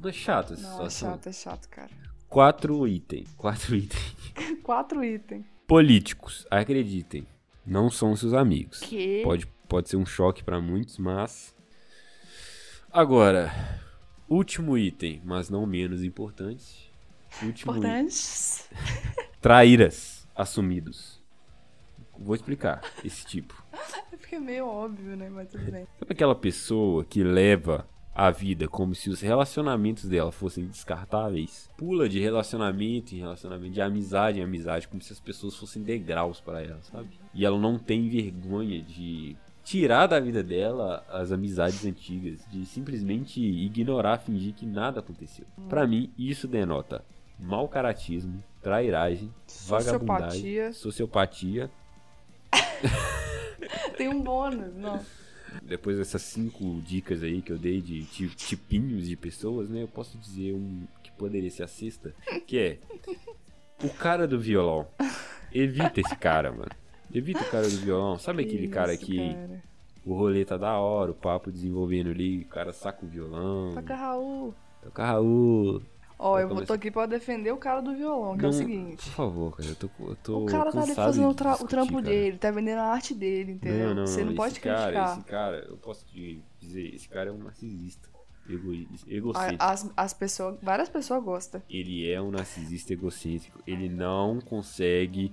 não 0.00 0.10
é 0.10 0.12
chato 0.12 0.52
essa 0.52 0.62
não, 0.62 0.68
é 0.68 0.72
situação. 0.72 1.08
É 1.08 1.12
chato, 1.12 1.26
é 1.28 1.32
chato, 1.32 1.68
cara. 1.68 1.90
Quatro 2.28 2.86
itens. 2.86 3.32
Quatro 3.36 3.74
itens. 3.74 4.16
Quatro 4.62 5.04
itens. 5.04 5.44
Políticos, 5.66 6.46
acreditem, 6.50 7.26
não 7.64 7.90
são 7.90 8.14
seus 8.14 8.34
amigos. 8.34 8.80
Que? 8.80 9.22
Pode, 9.22 9.46
pode 9.68 9.88
ser 9.88 9.96
um 9.96 10.04
choque 10.04 10.42
para 10.42 10.60
muitos, 10.60 10.98
mas. 10.98 11.54
Agora, 12.92 13.50
último 14.28 14.76
item, 14.76 15.22
mas 15.24 15.48
não 15.48 15.64
menos 15.66 16.02
importante. 16.02 16.92
Último 17.42 17.72
Importantes. 17.72 18.66
Item. 18.70 19.24
Traíras 19.40 20.28
assumidos. 20.34 21.11
Vou 22.22 22.34
explicar 22.34 22.80
esse 23.04 23.24
tipo. 23.26 23.62
É 24.32 24.40
meio 24.40 24.66
óbvio, 24.66 25.14
né? 25.14 25.28
Mas 25.28 25.50
tudo 25.50 25.70
bem. 25.70 25.86
Sabe 25.98 26.12
aquela 26.12 26.34
pessoa 26.34 27.04
que 27.04 27.22
leva 27.22 27.86
a 28.14 28.30
vida 28.30 28.66
como 28.66 28.94
se 28.94 29.10
os 29.10 29.20
relacionamentos 29.20 30.04
dela 30.04 30.32
fossem 30.32 30.64
descartáveis? 30.64 31.68
Pula 31.76 32.08
de 32.08 32.18
relacionamento 32.18 33.14
em 33.14 33.18
relacionamento, 33.18 33.74
de 33.74 33.82
amizade 33.82 34.40
em 34.40 34.42
amizade, 34.42 34.88
como 34.88 35.02
se 35.02 35.12
as 35.12 35.20
pessoas 35.20 35.54
fossem 35.54 35.82
degraus 35.82 36.40
para 36.40 36.62
ela, 36.62 36.80
sabe? 36.80 37.10
E 37.34 37.44
ela 37.44 37.58
não 37.58 37.78
tem 37.78 38.08
vergonha 38.08 38.82
de 38.82 39.36
tirar 39.62 40.06
da 40.06 40.18
vida 40.18 40.42
dela 40.42 41.04
as 41.10 41.30
amizades 41.30 41.84
antigas, 41.84 42.40
de 42.50 42.64
simplesmente 42.64 43.38
ignorar, 43.38 44.16
fingir 44.16 44.54
que 44.54 44.64
nada 44.64 45.00
aconteceu. 45.00 45.44
Hum. 45.58 45.68
Para 45.68 45.86
mim, 45.86 46.10
isso 46.16 46.48
denota 46.48 47.04
mau 47.38 47.68
caratismo, 47.68 48.42
trairagem, 48.62 49.32
sociopatia. 49.46 49.92
vagabundagem, 49.98 50.72
sociopatia. 50.72 51.70
Tem 53.96 54.08
um 54.08 54.20
bônus, 54.22 54.74
não. 54.74 55.00
Depois 55.62 55.98
dessas 55.98 56.22
cinco 56.22 56.80
dicas 56.82 57.22
aí 57.22 57.42
que 57.42 57.52
eu 57.52 57.58
dei 57.58 57.80
de 57.80 58.04
tipinhos 58.04 59.06
de 59.06 59.16
pessoas, 59.16 59.68
né? 59.68 59.82
Eu 59.82 59.88
posso 59.88 60.16
dizer 60.18 60.54
um 60.54 60.86
que 61.02 61.12
poderia 61.12 61.50
ser 61.50 61.62
a 61.64 61.68
sexta, 61.68 62.14
que 62.46 62.58
é 62.58 62.78
o 63.84 63.88
cara 63.90 64.26
do 64.26 64.40
violão. 64.40 64.86
Evita 65.52 66.00
esse 66.00 66.16
cara, 66.16 66.50
mano. 66.50 66.70
Evita 67.14 67.40
o 67.42 67.50
cara 67.50 67.68
do 67.68 67.76
violão. 67.76 68.18
Sabe 68.18 68.42
aquele 68.42 68.64
Isso, 68.64 68.72
cara 68.72 68.96
que 68.96 69.34
cara. 69.34 69.62
o 70.06 70.14
rolê 70.14 70.44
tá 70.44 70.56
da 70.56 70.78
hora, 70.78 71.10
o 71.10 71.14
papo 71.14 71.52
desenvolvendo 71.52 72.10
ali, 72.10 72.42
o 72.42 72.48
cara 72.48 72.72
saca 72.72 73.04
o 73.04 73.08
violão. 73.08 73.74
Toca 73.74 73.94
Raul. 73.94 74.54
Toca 74.82 75.04
Raul. 75.04 75.82
Ó, 76.18 76.34
Vai 76.34 76.44
eu 76.44 76.48
vou 76.48 76.64
tô 76.64 76.72
aqui 76.72 76.90
pra 76.90 77.06
defender 77.06 77.50
o 77.52 77.56
cara 77.56 77.80
do 77.80 77.94
violão, 77.94 78.36
que 78.36 78.44
é 78.44 78.48
o 78.48 78.52
Não, 78.52 78.58
seguinte. 78.58 79.04
Por 79.04 79.12
favor, 79.14 79.56
cara, 79.56 79.68
eu 79.68 79.76
tô, 79.76 79.90
eu 80.00 80.16
tô 80.16 80.38
O 80.38 80.46
cara 80.46 80.70
tá 80.72 80.82
ali 80.82 80.94
fazendo 80.94 81.28
o, 81.28 81.34
tra- 81.34 81.50
o 81.50 81.52
discutir, 81.54 81.70
trampo 81.70 81.92
cara. 81.94 82.02
dele, 82.04 82.38
tá 82.38 82.50
vendendo 82.50 82.78
a 82.78 82.84
arte 82.84 83.14
dele, 83.14 83.52
entendeu? 83.52 83.88
Não, 83.88 83.94
não, 83.94 84.06
Você 84.06 84.24
não 84.24 84.34
pode 84.34 84.60
cara, 84.60 84.92
criticar. 84.92 85.18
Esse 85.18 85.26
cara, 85.26 85.56
eu 85.68 85.76
posso 85.76 86.06
te 86.06 86.42
dizer, 86.60 86.94
esse 86.94 87.08
cara 87.08 87.30
é 87.30 87.32
um 87.32 87.38
narcisista. 87.38 88.08
Egocêntrico. 89.06 89.62
As, 89.62 89.90
as 89.96 90.12
pessoas, 90.12 90.58
várias 90.60 90.88
pessoas 90.88 91.22
gostam. 91.22 91.62
Ele 91.70 92.10
é 92.10 92.20
um 92.20 92.30
narcisista 92.30 92.92
egocêntrico. 92.92 93.60
Ele 93.66 93.88
não 93.88 94.40
consegue 94.40 95.32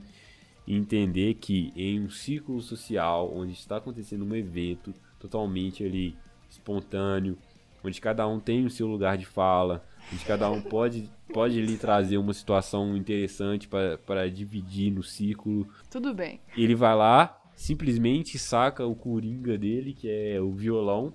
entender 0.68 1.34
que 1.36 1.74
em 1.76 2.00
um 2.00 2.10
círculo 2.10 2.62
social 2.62 3.32
onde 3.34 3.54
está 3.54 3.78
acontecendo 3.78 4.24
um 4.24 4.36
evento 4.36 4.94
totalmente 5.20 5.84
ali 5.84 6.16
espontâneo, 6.50 7.38
onde 7.84 8.00
cada 8.00 8.28
um 8.28 8.40
tem 8.40 8.66
o 8.66 8.70
seu 8.70 8.86
lugar 8.88 9.18
de 9.18 9.26
fala, 9.26 9.84
onde 10.12 10.26
cada 10.26 10.50
um 10.50 10.62
pode, 10.62 11.10
pode 11.34 11.62
lhe 11.62 11.78
trazer 11.78 12.18
uma 12.18 12.34
situação 12.34 12.96
interessante 12.96 13.68
para 13.68 14.30
dividir 14.30 14.92
no 14.92 15.04
círculo, 15.04 15.68
Tudo 15.90 16.14
bem. 16.14 16.40
ele 16.58 16.76
vai 16.76 16.96
lá, 16.96 17.42
simplesmente 17.56 18.38
saca 18.40 18.86
o 18.86 18.96
coringa 18.96 19.58
dele, 19.58 19.94
que 19.94 20.10
é 20.10 20.40
o 20.40 20.52
violão, 20.52 21.14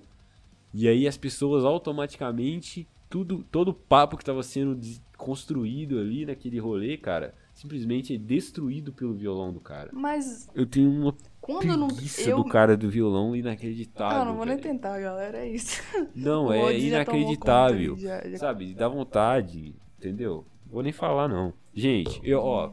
e 0.73 0.87
aí 0.87 1.07
as 1.07 1.17
pessoas 1.17 1.63
automaticamente, 1.63 2.87
tudo, 3.09 3.45
todo 3.51 3.69
o 3.69 3.73
papo 3.73 4.17
que 4.17 4.23
estava 4.23 4.43
sendo 4.43 4.79
construído 5.17 5.99
ali 5.99 6.25
naquele 6.25 6.59
rolê, 6.59 6.97
cara, 6.97 7.33
simplesmente 7.53 8.13
é 8.13 8.17
destruído 8.17 8.91
pelo 8.91 9.13
violão 9.13 9.53
do 9.53 9.59
cara. 9.61 9.89
Mas 9.93 10.49
Eu 10.53 10.65
tenho 10.65 10.89
uma 10.91 11.15
quando 11.45 11.77
não. 11.77 11.87
preguiça 11.87 12.29
Eu. 12.29 12.37
do 12.37 12.45
cara 12.45 12.75
do 12.75 12.89
violão 12.89 13.35
inacreditável. 13.35 14.21
Ah, 14.21 14.25
não 14.25 14.35
vou 14.35 14.45
nem 14.45 14.57
tentar, 14.57 14.99
galera. 14.99 15.37
É 15.37 15.47
isso. 15.49 15.81
Não, 16.15 16.51
é 16.53 16.71
já 16.73 16.73
inacreditável. 16.73 17.95
conta, 17.95 18.01
já- 18.01 18.29
já- 18.29 18.37
Sabe, 18.37 18.73
dá 18.73 18.87
vontade, 18.87 19.75
entendeu? 19.99 20.45
Vou 20.65 20.81
nem 20.83 20.91
falar, 20.91 21.27
não. 21.27 21.53
Gente, 21.73 22.19
eu, 22.23 22.39
ó. 22.41 22.71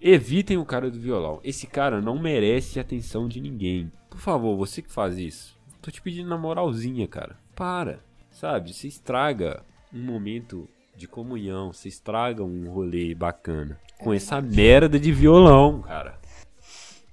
Evitem 0.00 0.56
o 0.58 0.64
cara 0.64 0.90
do 0.90 0.98
violão. 0.98 1.40
Esse 1.44 1.66
cara 1.66 2.00
não 2.00 2.18
merece 2.18 2.80
atenção 2.80 3.28
de 3.28 3.40
ninguém. 3.40 3.90
Por 4.10 4.18
favor, 4.18 4.56
você 4.56 4.82
que 4.82 4.90
faz 4.90 5.16
isso. 5.16 5.56
Tô 5.80 5.90
te 5.90 6.02
pedindo 6.02 6.28
na 6.28 6.36
moralzinha, 6.36 7.06
cara. 7.06 7.38
Para. 7.54 8.00
Sabe, 8.30 8.72
você 8.72 8.88
estraga 8.88 9.62
um 9.92 10.02
momento 10.02 10.68
de 10.96 11.06
comunhão. 11.06 11.72
Você 11.72 11.88
estraga 11.88 12.42
um 12.42 12.68
rolê 12.70 13.14
bacana. 13.14 13.78
Com 13.98 14.12
essa 14.12 14.40
merda 14.40 14.98
de 14.98 15.12
violão, 15.12 15.82
cara. 15.82 16.18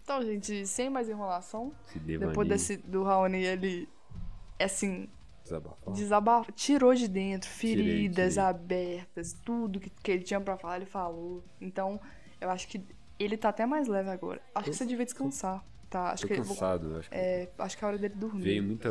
Então, 0.09 0.23
gente, 0.23 0.65
sem 0.65 0.89
mais 0.89 1.07
enrolação. 1.07 1.71
Depois 1.93 2.47
desse, 2.47 2.77
do 2.77 3.03
Raoni, 3.03 3.43
ele. 3.43 3.87
Assim, 4.59 5.07
desabafar. 5.43 5.93
desabafou, 5.93 6.51
tirou 6.51 6.95
de 6.95 7.07
dentro 7.07 7.47
feridas 7.47 8.33
tirei. 8.33 8.49
abertas, 8.49 9.33
tudo 9.45 9.79
que, 9.79 9.91
que 9.91 10.11
ele 10.11 10.23
tinha 10.23 10.41
pra 10.41 10.57
falar, 10.57 10.77
ele 10.77 10.87
falou. 10.87 11.43
Então, 11.61 12.01
eu 12.41 12.49
acho 12.49 12.67
que 12.67 12.83
ele 13.19 13.37
tá 13.37 13.49
até 13.49 13.67
mais 13.67 13.87
leve 13.87 14.09
agora. 14.09 14.41
Acho 14.55 14.71
que 14.71 14.75
você 14.77 14.85
devia 14.87 15.05
descansar, 15.05 15.63
tá? 15.91 16.09
Acho 16.09 16.23
Tô 16.23 16.29
que 16.29 16.37
cansado. 16.37 16.97
Acho 16.97 17.09
que 17.11 17.15
é, 17.15 17.51
acho 17.59 17.77
que 17.77 17.83
é 17.83 17.85
a 17.85 17.89
hora 17.89 17.97
dele 17.99 18.15
dormir. 18.15 18.41
veio 18.41 18.63
muita... 18.63 18.89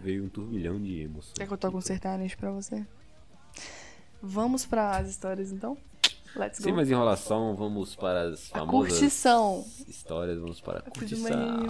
Veio 0.00 0.24
um 0.24 0.28
turbilhão 0.28 0.80
de 0.80 1.00
emoções. 1.00 1.34
Quer 1.34 1.48
que 1.48 1.52
eu 1.52 1.58
toque 1.58 1.76
um 1.76 1.80
sertanejo 1.80 2.38
pra 2.38 2.52
você? 2.52 2.86
Vamos 4.22 4.64
pras 4.64 5.10
histórias 5.10 5.50
então? 5.50 5.76
Let's 6.34 6.58
go. 6.58 6.64
Sem 6.64 6.72
mais 6.72 6.90
enrolação, 6.90 7.54
vamos 7.54 7.94
para 7.94 8.22
as 8.28 8.50
a 8.52 8.58
famosas 8.60 8.92
curtição. 8.92 9.64
histórias, 9.86 10.38
vamos 10.38 10.60
para 10.60 10.78
a 10.78 10.82
curtição. 10.82 11.60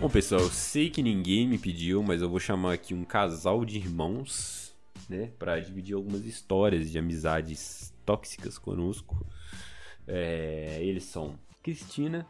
Bom, 0.00 0.08
pessoal, 0.08 0.40
eu 0.40 0.50
sei 0.50 0.88
que 0.90 1.02
ninguém 1.02 1.46
me 1.46 1.58
pediu, 1.58 2.02
mas 2.02 2.22
eu 2.22 2.28
vou 2.30 2.38
chamar 2.38 2.72
aqui 2.74 2.94
um 2.94 3.04
casal 3.04 3.64
de 3.64 3.76
irmãos, 3.76 4.57
né, 5.08 5.30
para 5.38 5.58
dividir 5.60 5.94
algumas 5.94 6.24
histórias 6.24 6.90
de 6.90 6.98
amizades 6.98 7.94
tóxicas 8.04 8.58
conosco. 8.58 9.26
É, 10.06 10.78
eles 10.80 11.04
são 11.04 11.38
Cristina 11.62 12.26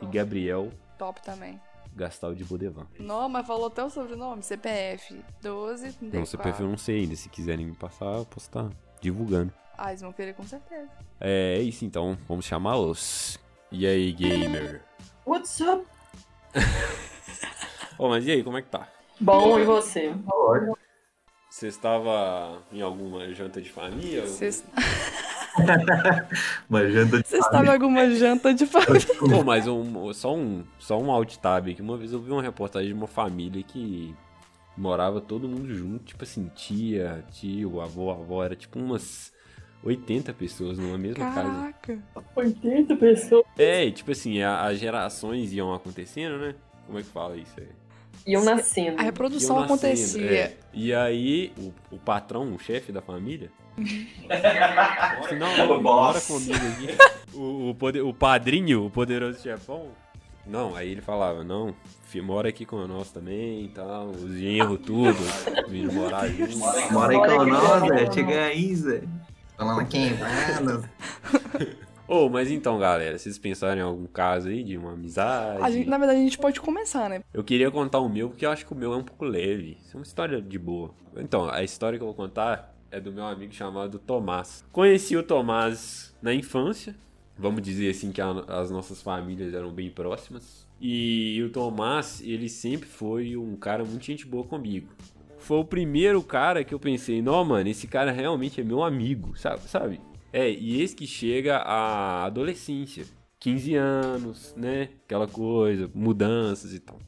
e 0.00 0.06
Gabriel 0.06 0.70
Top 0.98 1.20
também. 1.22 1.60
Gastal 1.94 2.34
de 2.34 2.44
Bodevan. 2.44 2.86
Não, 2.98 3.28
mas 3.28 3.46
falou 3.46 3.66
até 3.66 3.82
o 3.82 3.88
sobrenome. 3.88 4.42
CPF 4.42 5.18
12 5.42 5.92
34. 5.92 6.18
Não, 6.18 6.26
CPF 6.26 6.62
eu 6.62 6.68
não 6.68 6.76
sei 6.76 7.00
ainda. 7.00 7.16
Se 7.16 7.28
quiserem 7.28 7.66
me 7.66 7.74
passar, 7.74 8.18
eu 8.18 8.26
posso 8.26 8.46
estar 8.46 8.68
divulgando. 9.00 9.52
Ah, 9.78 9.90
eles 9.90 10.02
vão 10.02 10.12
querer 10.12 10.34
com 10.34 10.42
certeza. 10.42 10.90
É 11.20 11.58
isso 11.60 11.84
então, 11.84 12.16
vamos 12.28 12.44
chamá-los. 12.44 13.38
E 13.70 13.86
aí, 13.86 14.12
gamer? 14.12 14.82
What's 15.26 15.60
up? 15.60 15.86
Ô, 17.98 18.08
mas 18.08 18.26
e 18.26 18.30
aí, 18.30 18.44
como 18.44 18.58
é 18.58 18.62
que 18.62 18.68
tá? 18.68 18.88
Bom, 19.18 19.58
e 19.58 19.64
você? 19.64 20.12
Você 21.56 21.68
estava 21.68 22.62
em 22.70 22.82
alguma 22.82 23.32
janta 23.32 23.62
de 23.62 23.70
família? 23.70 24.26
Vocês 24.26 24.62
Uma 26.68 26.86
janta 26.90 27.22
de 27.22 27.26
vocês 27.26 27.42
estavam 27.42 27.64
em 27.64 27.68
alguma 27.70 28.10
janta 28.10 28.52
de 28.52 28.66
família? 28.66 29.06
Pô, 29.18 29.42
mas 29.42 29.66
um- 29.66 30.12
só 30.12 30.36
um, 30.36 30.62
só 30.78 31.00
um 31.00 31.10
alt 31.10 31.34
tab 31.38 31.68
aqui. 31.70 31.80
Uma 31.80 31.96
vez 31.96 32.12
eu 32.12 32.20
vi 32.20 32.30
uma 32.30 32.42
reportagem 32.42 32.88
de 32.88 32.94
uma 32.94 33.06
família 33.06 33.62
que 33.62 34.14
morava 34.76 35.18
todo 35.18 35.48
mundo 35.48 35.74
junto, 35.74 36.04
tipo 36.04 36.24
assim, 36.24 36.50
tia, 36.54 37.24
tio, 37.30 37.80
avô, 37.80 38.10
avó, 38.10 38.44
era 38.44 38.54
tipo 38.54 38.78
umas 38.78 39.32
80 39.82 40.34
pessoas 40.34 40.76
numa 40.76 40.98
mesma 40.98 41.24
casa. 41.32 41.72
Caraca. 41.80 41.98
80 42.36 42.96
pessoas 42.96 43.46
É, 43.56 43.82
e 43.86 43.92
tipo 43.92 44.10
assim, 44.12 44.42
a- 44.42 44.60
as 44.66 44.78
gerações 44.78 45.54
iam 45.54 45.72
acontecendo, 45.72 46.36
né? 46.36 46.54
Como 46.86 46.98
é 46.98 47.02
que 47.02 47.08
fala 47.08 47.34
isso 47.34 47.54
aí? 47.56 47.85
Iam 48.26 48.44
nascendo. 48.44 48.98
A 49.00 49.02
reprodução 49.02 49.56
nascendo, 49.60 49.74
acontecia. 49.74 50.30
é. 50.32 50.56
E 50.72 50.92
aí, 50.92 51.52
o, 51.58 51.72
o 51.94 51.98
patrão, 51.98 52.52
o 52.54 52.58
chefe 52.58 52.92
da 52.92 53.00
família. 53.00 53.50
Não, 55.38 55.54
O 55.54 55.66
não, 55.68 55.82
bora 55.82 56.20
comigo 56.20 56.54
aqui. 56.54 56.88
O, 57.34 57.70
o, 57.70 57.74
poder- 57.74 58.00
o 58.02 58.12
padrinho, 58.14 58.86
o 58.86 58.90
poderoso 58.90 59.40
chefão. 59.42 59.88
Não, 60.46 60.74
aí 60.76 60.92
ele 60.92 61.00
falava, 61.02 61.42
não, 61.42 61.74
mora 62.22 62.48
aqui 62.48 62.64
com 62.64 62.86
nós 62.86 63.10
também 63.10 63.64
e 63.64 63.68
tal, 63.68 64.06
os 64.10 64.38
genros 64.38 64.78
tudo, 64.86 65.18
vindo 65.68 65.92
morar 65.92 66.28
junto. 66.30 66.56
Mora 66.92 67.12
aí 67.12 67.18
com 67.18 67.44
nós. 67.44 67.88
Zé. 67.88 68.12
Chega 68.12 68.44
aí, 68.44 68.74
Zé. 68.76 69.02
Falando 69.56 69.86
queimada. 69.88 70.90
Ô, 72.08 72.28
mas 72.28 72.50
então, 72.50 72.78
galera, 72.78 73.18
vocês 73.18 73.36
pensaram 73.36 73.80
em 73.80 73.84
algum 73.84 74.06
caso 74.06 74.48
aí 74.48 74.62
de 74.62 74.76
uma 74.76 74.92
amizade? 74.92 75.60
A 75.62 75.70
gente, 75.70 75.88
na 75.88 75.98
verdade, 75.98 76.20
a 76.20 76.22
gente 76.22 76.38
pode 76.38 76.60
começar, 76.60 77.08
né? 77.10 77.20
Eu 77.34 77.42
queria 77.42 77.68
contar 77.70 77.98
o 77.98 78.08
meu, 78.08 78.28
porque 78.30 78.46
eu 78.46 78.50
acho 78.50 78.64
que 78.64 78.72
o 78.72 78.76
meu 78.76 78.92
é 78.92 78.96
um 78.96 79.02
pouco 79.02 79.24
leve. 79.24 79.76
Isso 79.82 79.96
é 79.96 79.98
uma 79.98 80.04
história 80.04 80.40
de 80.40 80.58
boa. 80.58 80.94
Então, 81.16 81.48
a 81.50 81.64
história 81.64 81.98
que 81.98 82.02
eu 82.02 82.06
vou 82.06 82.14
contar 82.14 82.72
é 82.92 83.00
do 83.00 83.10
meu 83.12 83.24
amigo 83.26 83.52
chamado 83.52 83.98
Tomás. 83.98 84.64
Conheci 84.70 85.16
o 85.16 85.22
Tomás 85.22 86.14
na 86.22 86.32
infância. 86.32 86.94
Vamos 87.36 87.60
dizer 87.60 87.90
assim 87.90 88.12
que 88.12 88.20
a- 88.20 88.44
as 88.48 88.70
nossas 88.70 89.02
famílias 89.02 89.52
eram 89.52 89.72
bem 89.72 89.90
próximas. 89.90 90.64
E 90.80 91.42
o 91.42 91.50
Tomás, 91.50 92.22
ele 92.24 92.48
sempre 92.48 92.88
foi 92.88 93.36
um 93.36 93.56
cara 93.56 93.84
muito 93.84 94.04
gente 94.04 94.24
boa 94.26 94.44
comigo. 94.44 94.88
Foi 95.38 95.58
o 95.58 95.64
primeiro 95.64 96.22
cara 96.22 96.62
que 96.64 96.72
eu 96.72 96.78
pensei, 96.78 97.20
não, 97.20 97.44
mano, 97.44 97.68
esse 97.68 97.86
cara 97.88 98.10
realmente 98.12 98.60
é 98.60 98.64
meu 98.64 98.82
amigo, 98.82 99.36
sabe? 99.36 99.60
sabe? 99.62 100.00
É, 100.32 100.50
e 100.50 100.82
esse 100.82 100.94
que 100.94 101.06
chega 101.06 101.58
à 101.58 102.24
adolescência. 102.24 103.06
15 103.38 103.74
anos, 103.74 104.54
né? 104.56 104.90
Aquela 105.04 105.28
coisa, 105.28 105.90
mudanças 105.94 106.72
e 106.74 106.80
tal. 106.80 106.98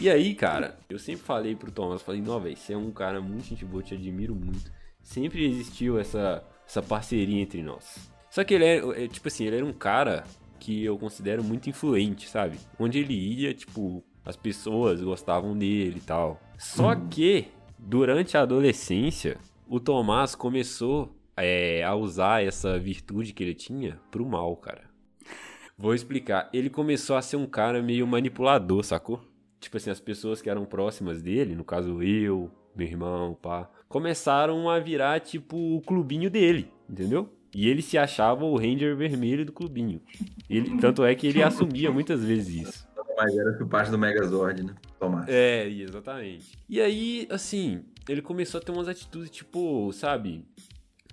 E 0.00 0.10
aí, 0.10 0.34
cara, 0.34 0.78
eu 0.90 0.98
sempre 0.98 1.22
falei 1.22 1.54
pro 1.54 1.70
Thomas, 1.70 2.02
falei, 2.02 2.20
não, 2.20 2.40
velho, 2.40 2.56
você 2.56 2.74
é 2.74 2.76
um 2.76 2.90
cara 2.90 3.20
muito 3.20 3.46
gente 3.46 3.64
boa, 3.64 3.82
te 3.82 3.94
admiro 3.94 4.34
muito. 4.34 4.70
Sempre 5.02 5.46
existiu 5.46 5.98
essa, 5.98 6.44
essa 6.66 6.82
parceria 6.82 7.40
entre 7.40 7.62
nós. 7.62 8.10
Só 8.30 8.44
que 8.44 8.54
ele 8.54 8.64
é, 8.64 9.04
é, 9.04 9.08
tipo 9.08 9.28
assim, 9.28 9.44
ele 9.46 9.56
era 9.56 9.64
um 9.64 9.72
cara 9.72 10.24
que 10.58 10.84
eu 10.84 10.98
considero 10.98 11.42
muito 11.42 11.70
influente, 11.70 12.28
sabe? 12.28 12.58
Onde 12.78 12.98
ele 12.98 13.14
ia, 13.14 13.54
tipo, 13.54 14.04
as 14.24 14.36
pessoas 14.36 15.00
gostavam 15.00 15.56
dele 15.56 15.98
e 15.98 16.00
tal. 16.00 16.40
Só 16.58 16.94
que, 16.94 17.46
durante 17.78 18.36
a 18.36 18.42
adolescência, 18.42 19.38
o 19.68 19.80
Tomás 19.80 20.34
começou 20.34 21.14
é, 21.36 21.84
a 21.84 21.94
usar 21.94 22.42
essa 22.42 22.78
virtude 22.78 23.32
que 23.32 23.44
ele 23.44 23.54
tinha 23.54 24.00
pro 24.10 24.24
mal, 24.24 24.56
cara. 24.56 24.84
Vou 25.78 25.94
explicar. 25.94 26.48
Ele 26.52 26.70
começou 26.70 27.16
a 27.16 27.22
ser 27.22 27.36
um 27.36 27.46
cara 27.46 27.82
meio 27.82 28.06
manipulador, 28.06 28.82
sacou? 28.82 29.20
Tipo 29.60 29.76
assim, 29.76 29.90
as 29.90 30.00
pessoas 30.00 30.40
que 30.40 30.48
eram 30.48 30.64
próximas 30.64 31.20
dele, 31.20 31.54
no 31.54 31.64
caso 31.64 32.02
eu, 32.02 32.50
meu 32.74 32.86
irmão, 32.86 33.34
pá, 33.34 33.68
começaram 33.88 34.70
a 34.70 34.78
virar 34.78 35.20
tipo 35.20 35.76
o 35.76 35.82
clubinho 35.82 36.30
dele, 36.30 36.72
entendeu? 36.88 37.28
E 37.54 37.68
ele 37.68 37.82
se 37.82 37.96
achava 37.96 38.44
o 38.44 38.56
Ranger 38.56 38.96
vermelho 38.96 39.44
do 39.44 39.52
clubinho. 39.52 40.00
Ele, 40.48 40.78
tanto 40.78 41.04
é 41.04 41.14
que 41.14 41.26
ele 41.26 41.42
assumia 41.42 41.90
muitas 41.90 42.24
vezes 42.24 42.68
isso. 42.68 42.88
Mas 43.16 43.36
era 43.36 43.56
que 43.56 43.64
parte 43.64 43.90
do 43.90 43.98
Megazord, 43.98 44.62
né? 44.62 44.74
Tomás. 45.00 45.26
É, 45.26 45.66
exatamente. 45.66 46.52
E 46.68 46.80
aí, 46.80 47.26
assim, 47.30 47.82
ele 48.06 48.20
começou 48.20 48.60
a 48.60 48.62
ter 48.62 48.72
umas 48.72 48.88
atitudes, 48.88 49.30
tipo, 49.30 49.90
sabe, 49.92 50.44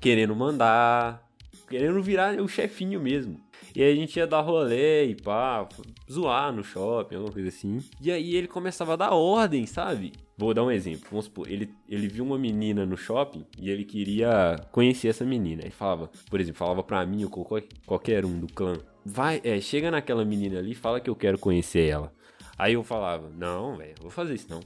querendo 0.03 0.35
mandar, 0.35 1.25
querendo 1.69 2.03
virar 2.03 2.37
o 2.41 2.47
chefinho 2.47 2.99
mesmo. 2.99 3.39
E 3.73 3.81
aí 3.81 3.93
a 3.93 3.95
gente 3.95 4.17
ia 4.17 4.27
dar 4.27 4.41
rolê 4.41 5.05
e 5.05 5.15
pá, 5.15 5.65
zoar 6.11 6.51
no 6.51 6.61
shopping, 6.61 7.15
alguma 7.15 7.31
coisa 7.31 7.47
assim. 7.47 7.79
E 8.01 8.11
aí 8.11 8.35
ele 8.35 8.49
começava 8.49 8.93
a 8.93 8.95
dar 8.97 9.11
ordem, 9.11 9.65
sabe? 9.65 10.11
Vou 10.37 10.53
dar 10.53 10.65
um 10.65 10.69
exemplo. 10.69 11.07
Vamos 11.09 11.25
supor, 11.25 11.49
ele, 11.49 11.73
ele 11.87 12.09
viu 12.09 12.25
uma 12.25 12.37
menina 12.37 12.85
no 12.85 12.97
shopping 12.97 13.45
e 13.57 13.69
ele 13.69 13.85
queria 13.85 14.57
conhecer 14.73 15.07
essa 15.07 15.23
menina. 15.23 15.61
Ele 15.61 15.71
falava, 15.71 16.11
por 16.29 16.41
exemplo, 16.41 16.59
falava 16.59 16.83
pra 16.83 17.05
mim 17.05 17.23
ou 17.23 17.29
qualquer, 17.29 17.67
qualquer 17.85 18.25
um 18.25 18.37
do 18.37 18.47
clã. 18.47 18.77
Vai, 19.05 19.39
é, 19.41 19.61
chega 19.61 19.89
naquela 19.89 20.25
menina 20.25 20.59
ali 20.59 20.71
e 20.71 20.75
fala 20.75 20.99
que 20.99 21.09
eu 21.09 21.15
quero 21.15 21.39
conhecer 21.39 21.87
ela. 21.87 22.11
Aí 22.57 22.73
eu 22.73 22.83
falava, 22.83 23.29
não, 23.29 23.77
velho, 23.77 23.95
vou 24.01 24.11
fazer 24.11 24.33
isso 24.33 24.47
não. 24.49 24.59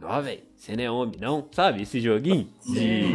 Não, 0.00 0.22
velho, 0.22 0.40
você 0.56 0.74
não 0.74 0.82
é 0.82 0.90
homem, 0.90 1.20
não? 1.20 1.46
Sabe, 1.52 1.82
esse 1.82 2.00
joguinho? 2.00 2.48
De... 2.66 3.12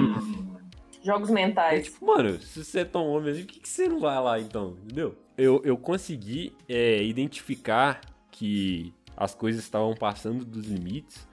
Jogos 1.07 1.29
É 1.29 1.33
mentais. 1.33 1.85
tipo, 1.85 2.05
mano, 2.05 2.39
se 2.41 2.63
você 2.63 2.79
é 2.81 2.85
tão 2.85 3.07
homem 3.07 3.31
assim, 3.31 3.41
por 3.45 3.53
que, 3.53 3.59
que 3.61 3.69
você 3.69 3.87
não 3.87 3.99
vai 3.99 4.21
lá 4.21 4.39
então? 4.39 4.75
Entendeu? 4.83 5.15
Eu, 5.37 5.61
eu 5.63 5.77
consegui 5.77 6.53
é, 6.67 7.01
identificar 7.03 8.01
que 8.31 8.93
as 9.15 9.33
coisas 9.33 9.63
estavam 9.63 9.95
passando 9.95 10.43
dos 10.43 10.67
limites 10.67 11.27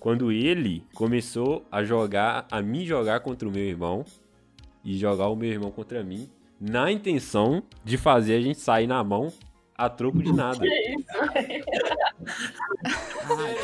quando 0.00 0.32
ele 0.32 0.82
começou 0.94 1.64
a 1.70 1.84
jogar, 1.84 2.46
a 2.50 2.62
me 2.62 2.86
jogar 2.86 3.20
contra 3.20 3.48
o 3.48 3.52
meu 3.52 3.64
irmão 3.64 4.04
e 4.84 4.96
jogar 4.96 5.28
o 5.28 5.36
meu 5.36 5.50
irmão 5.50 5.70
contra 5.70 6.02
mim, 6.02 6.28
na 6.60 6.90
intenção 6.90 7.62
de 7.84 7.96
fazer 7.96 8.34
a 8.36 8.40
gente 8.40 8.58
sair 8.60 8.86
na 8.86 9.02
mão 9.04 9.32
a 9.76 9.88
troco 9.88 10.22
de 10.22 10.32
nada. 10.32 10.58
Que 10.58 10.66
isso, 10.66 11.32
velho? 11.32 11.64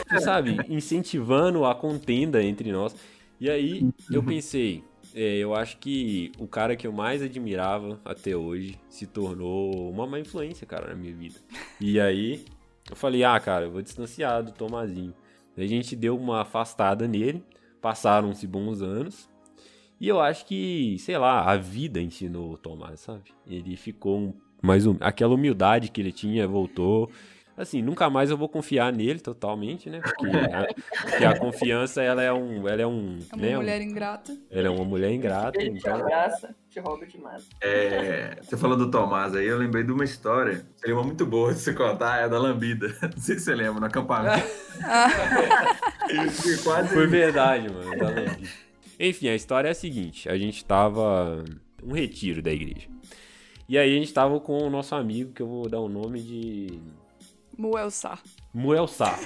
Tipo, 0.04 0.20
sabe, 0.20 0.56
incentivando 0.68 1.64
a 1.64 1.74
contenda 1.74 2.42
entre 2.42 2.70
nós. 2.70 2.94
E 3.40 3.50
aí 3.50 3.88
eu 4.10 4.22
pensei, 4.22 4.84
é, 5.14 5.36
eu 5.36 5.54
acho 5.54 5.78
que 5.78 6.32
o 6.38 6.46
cara 6.46 6.74
que 6.74 6.86
eu 6.86 6.92
mais 6.92 7.22
admirava 7.22 8.00
até 8.04 8.36
hoje 8.36 8.78
se 8.88 9.06
tornou 9.06 9.90
uma 9.90 10.06
má 10.06 10.18
influência, 10.18 10.66
cara, 10.66 10.88
na 10.88 10.94
minha 10.94 11.14
vida. 11.14 11.36
E 11.80 12.00
aí 12.00 12.44
eu 12.90 12.96
falei, 12.96 13.22
ah, 13.22 13.38
cara, 13.38 13.66
eu 13.66 13.70
vou 13.70 13.80
distanciar 13.80 14.42
do 14.42 14.52
Tomazinho. 14.52 15.14
A 15.56 15.64
gente 15.64 15.94
deu 15.94 16.16
uma 16.16 16.42
afastada 16.42 17.06
nele, 17.06 17.44
passaram-se 17.80 18.44
bons 18.46 18.82
anos. 18.82 19.28
E 20.00 20.08
eu 20.08 20.20
acho 20.20 20.44
que, 20.46 20.96
sei 20.98 21.16
lá, 21.16 21.48
a 21.48 21.56
vida 21.56 22.00
ensinou 22.00 22.52
o 22.52 22.58
Tomás, 22.58 23.00
sabe? 23.00 23.22
Ele 23.46 23.76
ficou 23.76 24.18
um, 24.18 24.34
mais 24.60 24.84
um, 24.84 24.96
aquela 25.00 25.34
humildade 25.34 25.90
que 25.90 26.00
ele 26.00 26.10
tinha 26.10 26.46
voltou. 26.48 27.10
Assim, 27.56 27.80
nunca 27.82 28.10
mais 28.10 28.30
eu 28.30 28.36
vou 28.36 28.48
confiar 28.48 28.92
nele 28.92 29.20
totalmente, 29.20 29.88
né? 29.88 30.00
Porque 30.00 30.26
a, 30.36 30.66
porque 31.08 31.24
a 31.24 31.38
confiança, 31.38 32.02
ela 32.02 32.20
é 32.22 32.32
um, 32.32 32.66
ela 32.68 32.82
é 32.82 32.86
um, 32.86 33.18
É 33.30 33.34
uma 33.36 33.42
né? 33.46 33.52
um- 33.54 33.60
mulher 33.60 33.80
ingrata. 33.80 34.36
ela 34.50 34.66
é 34.66 34.70
uma 34.70 34.84
mulher 34.84 35.12
ingrata, 35.12 35.60
Ele 35.60 35.70
te 35.72 35.78
então 35.78 35.94
abraça, 36.00 36.54
te 36.68 36.80
rouba 36.80 37.06
demais. 37.06 37.48
É, 37.62 38.36
você 38.42 38.56
falou 38.56 38.76
do 38.76 38.90
Tomás 38.90 39.36
aí, 39.36 39.46
eu 39.46 39.56
lembrei 39.56 39.84
de 39.84 39.92
uma 39.92 40.02
história. 40.04 40.66
Seria 40.74 40.96
uma 40.96 41.04
muito 41.04 41.24
boa 41.24 41.52
de 41.54 41.60
se 41.60 41.72
contar, 41.74 42.18
é 42.20 42.24
a 42.24 42.28
da 42.28 42.38
lambida. 42.40 42.88
Não 43.14 43.22
sei 43.22 43.38
se 43.38 43.44
você 43.44 43.54
lembra, 43.54 43.78
no 43.78 43.86
acampamento. 43.86 44.44
Foi 46.32 46.56
quase 46.64 46.88
Foi 46.88 47.06
verdade, 47.06 47.68
mano. 47.72 47.96
tá 47.98 48.06
lembrando. 48.08 48.48
Enfim, 48.98 49.28
a 49.28 49.34
história 49.34 49.68
é 49.68 49.70
a 49.70 49.74
seguinte: 49.74 50.28
a 50.28 50.36
gente 50.36 50.64
tava. 50.64 51.44
Um 51.82 51.92
retiro 51.92 52.40
da 52.40 52.50
igreja. 52.52 52.88
E 53.68 53.76
aí 53.78 53.94
a 53.94 53.98
gente 53.98 54.12
tava 54.12 54.40
com 54.40 54.56
o 54.58 54.70
nosso 54.70 54.94
amigo, 54.94 55.32
que 55.32 55.42
eu 55.42 55.46
vou 55.46 55.68
dar 55.68 55.80
o 55.80 55.88
nome 55.88 56.20
de. 56.20 56.80
Muel 57.58 57.90
Sá. 57.90 58.18
Muel 58.52 58.86
Sá. 58.86 59.18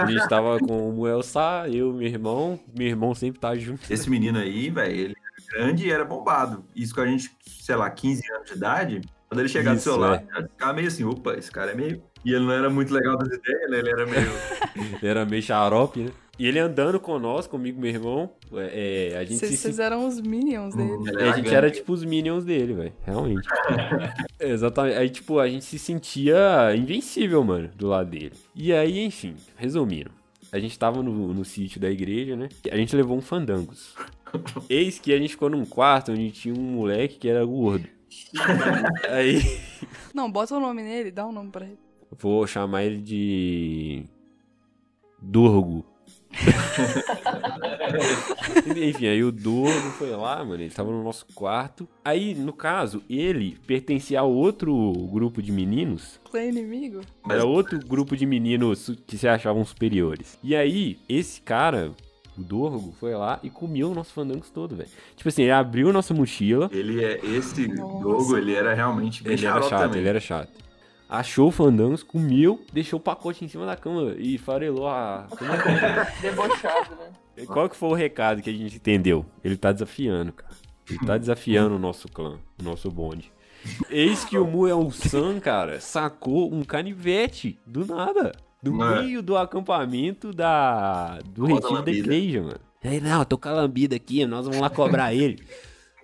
a 0.00 0.06
gente 0.06 0.28
tava 0.28 0.58
com 0.58 0.88
o 0.88 0.92
Muel 0.92 1.22
Sá, 1.22 1.68
eu, 1.68 1.92
meu 1.92 2.06
irmão. 2.06 2.58
Meu 2.76 2.88
irmão 2.88 3.14
sempre 3.14 3.40
tá 3.40 3.56
junto. 3.56 3.92
Esse 3.92 4.08
menino 4.08 4.38
aí, 4.38 4.70
velho, 4.70 4.94
ele 4.94 5.16
era 5.16 5.58
grande 5.58 5.86
e 5.86 5.90
era 5.90 6.04
bombado. 6.04 6.64
Isso 6.74 6.94
com 6.94 7.00
a 7.00 7.06
gente, 7.06 7.30
sei 7.46 7.76
lá, 7.76 7.90
15 7.90 8.32
anos 8.32 8.48
de 8.48 8.56
idade. 8.56 9.00
Quando 9.28 9.40
ele 9.40 9.48
chegar 9.48 9.72
do 9.72 9.76
Isso, 9.76 9.84
seu 9.84 9.96
lado, 9.96 10.26
já 10.30 10.42
ficava 10.42 10.72
meio 10.74 10.88
assim, 10.88 11.04
opa, 11.04 11.34
esse 11.34 11.50
cara 11.50 11.72
é 11.72 11.74
meio. 11.74 12.02
E 12.24 12.32
ele 12.32 12.44
não 12.44 12.52
era 12.52 12.70
muito 12.70 12.92
legal 12.92 13.16
das 13.16 13.28
ideias, 13.28 13.70
né? 13.70 13.78
Ele 13.78 13.90
era 13.90 14.06
meio. 14.06 14.32
Ele 15.02 15.10
era 15.10 15.24
meio 15.24 15.42
xarope, 15.42 16.00
né? 16.00 16.10
E 16.38 16.46
ele 16.46 16.58
andando 16.58 16.98
com 16.98 17.18
nós, 17.18 17.46
comigo 17.46 17.78
e 17.78 17.80
meu 17.80 17.90
irmão. 17.90 18.30
É, 18.52 19.16
a 19.18 19.24
gente 19.24 19.38
Vocês 19.38 19.58
se 19.58 19.82
eram 19.82 20.06
os 20.06 20.20
minions 20.20 20.74
dele. 20.74 20.90
Ele 21.06 21.22
É, 21.22 21.28
a 21.28 21.36
gente 21.36 21.54
era 21.54 21.70
tipo 21.70 21.92
os 21.92 22.04
minions 22.04 22.44
dele, 22.44 22.72
velho. 22.72 22.92
Realmente. 23.04 23.46
Exatamente. 24.40 24.96
Aí, 24.96 25.10
tipo, 25.10 25.38
a 25.38 25.48
gente 25.48 25.64
se 25.64 25.78
sentia 25.78 26.74
invencível, 26.74 27.44
mano, 27.44 27.68
do 27.76 27.88
lado 27.88 28.10
dele. 28.10 28.32
E 28.54 28.72
aí, 28.72 29.04
enfim, 29.04 29.36
resumindo. 29.56 30.10
A 30.50 30.58
gente 30.58 30.78
tava 30.78 31.02
no, 31.02 31.34
no 31.34 31.44
sítio 31.44 31.80
da 31.80 31.90
igreja, 31.90 32.34
né? 32.34 32.48
A 32.70 32.76
gente 32.76 32.96
levou 32.96 33.16
um 33.16 33.22
fandangos. 33.22 33.94
Eis 34.68 34.98
que 34.98 35.12
a 35.12 35.18
gente 35.18 35.30
ficou 35.30 35.50
num 35.50 35.64
quarto 35.66 36.12
onde 36.12 36.30
tinha 36.30 36.54
um 36.54 36.60
moleque 36.60 37.18
que 37.18 37.28
era 37.28 37.44
gordo. 37.44 37.86
Aí, 39.10 39.60
Não, 40.14 40.30
bota 40.30 40.56
o 40.56 40.60
nome 40.60 40.82
nele, 40.82 41.10
dá 41.10 41.26
um 41.26 41.32
nome 41.32 41.50
pra 41.50 41.66
ele. 41.66 41.78
Vou 42.18 42.46
chamar 42.46 42.84
ele 42.84 42.98
de. 43.00 44.04
Dorgo. 45.20 45.84
Enfim, 48.76 49.06
aí 49.06 49.22
o 49.22 49.30
Dorgo 49.30 49.90
foi 49.98 50.10
lá, 50.10 50.44
mano. 50.44 50.62
Ele 50.62 50.70
tava 50.70 50.90
no 50.90 51.02
nosso 51.04 51.26
quarto. 51.34 51.88
Aí, 52.04 52.34
no 52.34 52.52
caso, 52.52 53.02
ele 53.08 53.58
pertencia 53.66 54.20
a 54.20 54.24
outro 54.24 54.92
grupo 55.12 55.42
de 55.42 55.52
meninos. 55.52 56.18
Clã 56.30 56.44
inimigo? 56.44 57.00
Era 57.28 57.44
outro 57.44 57.78
grupo 57.78 58.16
de 58.16 58.26
meninos 58.26 58.90
que 59.06 59.16
se 59.18 59.28
achavam 59.28 59.64
superiores. 59.64 60.38
E 60.42 60.56
aí, 60.56 60.98
esse 61.08 61.40
cara, 61.40 61.92
o 62.36 62.42
Dorgo, 62.42 62.92
foi 62.98 63.14
lá 63.14 63.38
e 63.42 63.50
comeu 63.50 63.90
o 63.90 63.94
nosso 63.94 64.12
fandangos 64.12 64.50
todo, 64.50 64.74
velho. 64.74 64.88
Tipo 65.16 65.28
assim, 65.28 65.42
ele 65.42 65.52
abriu 65.52 65.92
nossa 65.92 66.14
mochila. 66.14 66.70
Ele 66.72 67.04
é. 67.04 67.20
Esse 67.24 67.66
logo, 67.66 68.36
ele 68.36 68.54
era 68.54 68.74
realmente 68.74 69.22
bem 69.22 69.34
Ele 69.34 69.46
era 69.46 69.62
chato, 69.62 69.80
também. 69.82 70.00
ele 70.00 70.08
era 70.08 70.20
chato. 70.20 70.50
Achou 71.12 71.48
o 71.48 71.52
fandangos, 71.52 72.02
comeu, 72.02 72.64
deixou 72.72 72.98
o 72.98 73.02
pacote 73.02 73.44
em 73.44 73.48
cima 73.48 73.66
da 73.66 73.76
cama 73.76 74.14
e 74.16 74.38
farelou 74.38 74.88
a. 74.88 75.26
É 75.30 76.08
é? 76.08 76.12
Debochado, 76.30 76.96
né? 76.96 77.44
Qual 77.44 77.68
que 77.68 77.76
foi 77.76 77.90
o 77.90 77.94
recado 77.94 78.40
que 78.40 78.48
a 78.48 78.52
gente 78.54 78.76
entendeu? 78.76 79.26
Ele 79.44 79.58
tá 79.58 79.72
desafiando, 79.72 80.32
cara. 80.32 80.54
Ele 80.88 80.98
tá 81.00 81.18
desafiando 81.18 81.76
o 81.76 81.78
nosso 81.78 82.08
clã, 82.08 82.38
o 82.58 82.62
nosso 82.62 82.90
bonde. 82.90 83.30
Eis 83.90 84.24
que 84.24 84.38
o 84.38 84.46
Muel-san, 84.46 85.38
cara, 85.38 85.82
sacou 85.82 86.50
um 86.50 86.64
canivete 86.64 87.58
do 87.66 87.84
nada. 87.84 88.32
Do 88.62 88.82
É. 88.82 89.02
meio 89.02 89.22
do 89.22 89.36
acampamento 89.36 90.32
da 90.32 91.18
do 91.26 91.44
retiro 91.44 91.82
da 91.82 91.92
igreja, 91.92 92.40
mano. 92.40 92.60
Aí, 92.82 93.02
não, 93.02 93.18
eu 93.18 93.26
tô 93.26 93.36
com 93.36 93.50
a 93.50 93.52
lambida 93.52 93.94
aqui, 93.94 94.24
nós 94.24 94.46
vamos 94.46 94.62
lá 94.62 94.70
cobrar 94.70 95.12
ele. 95.12 95.44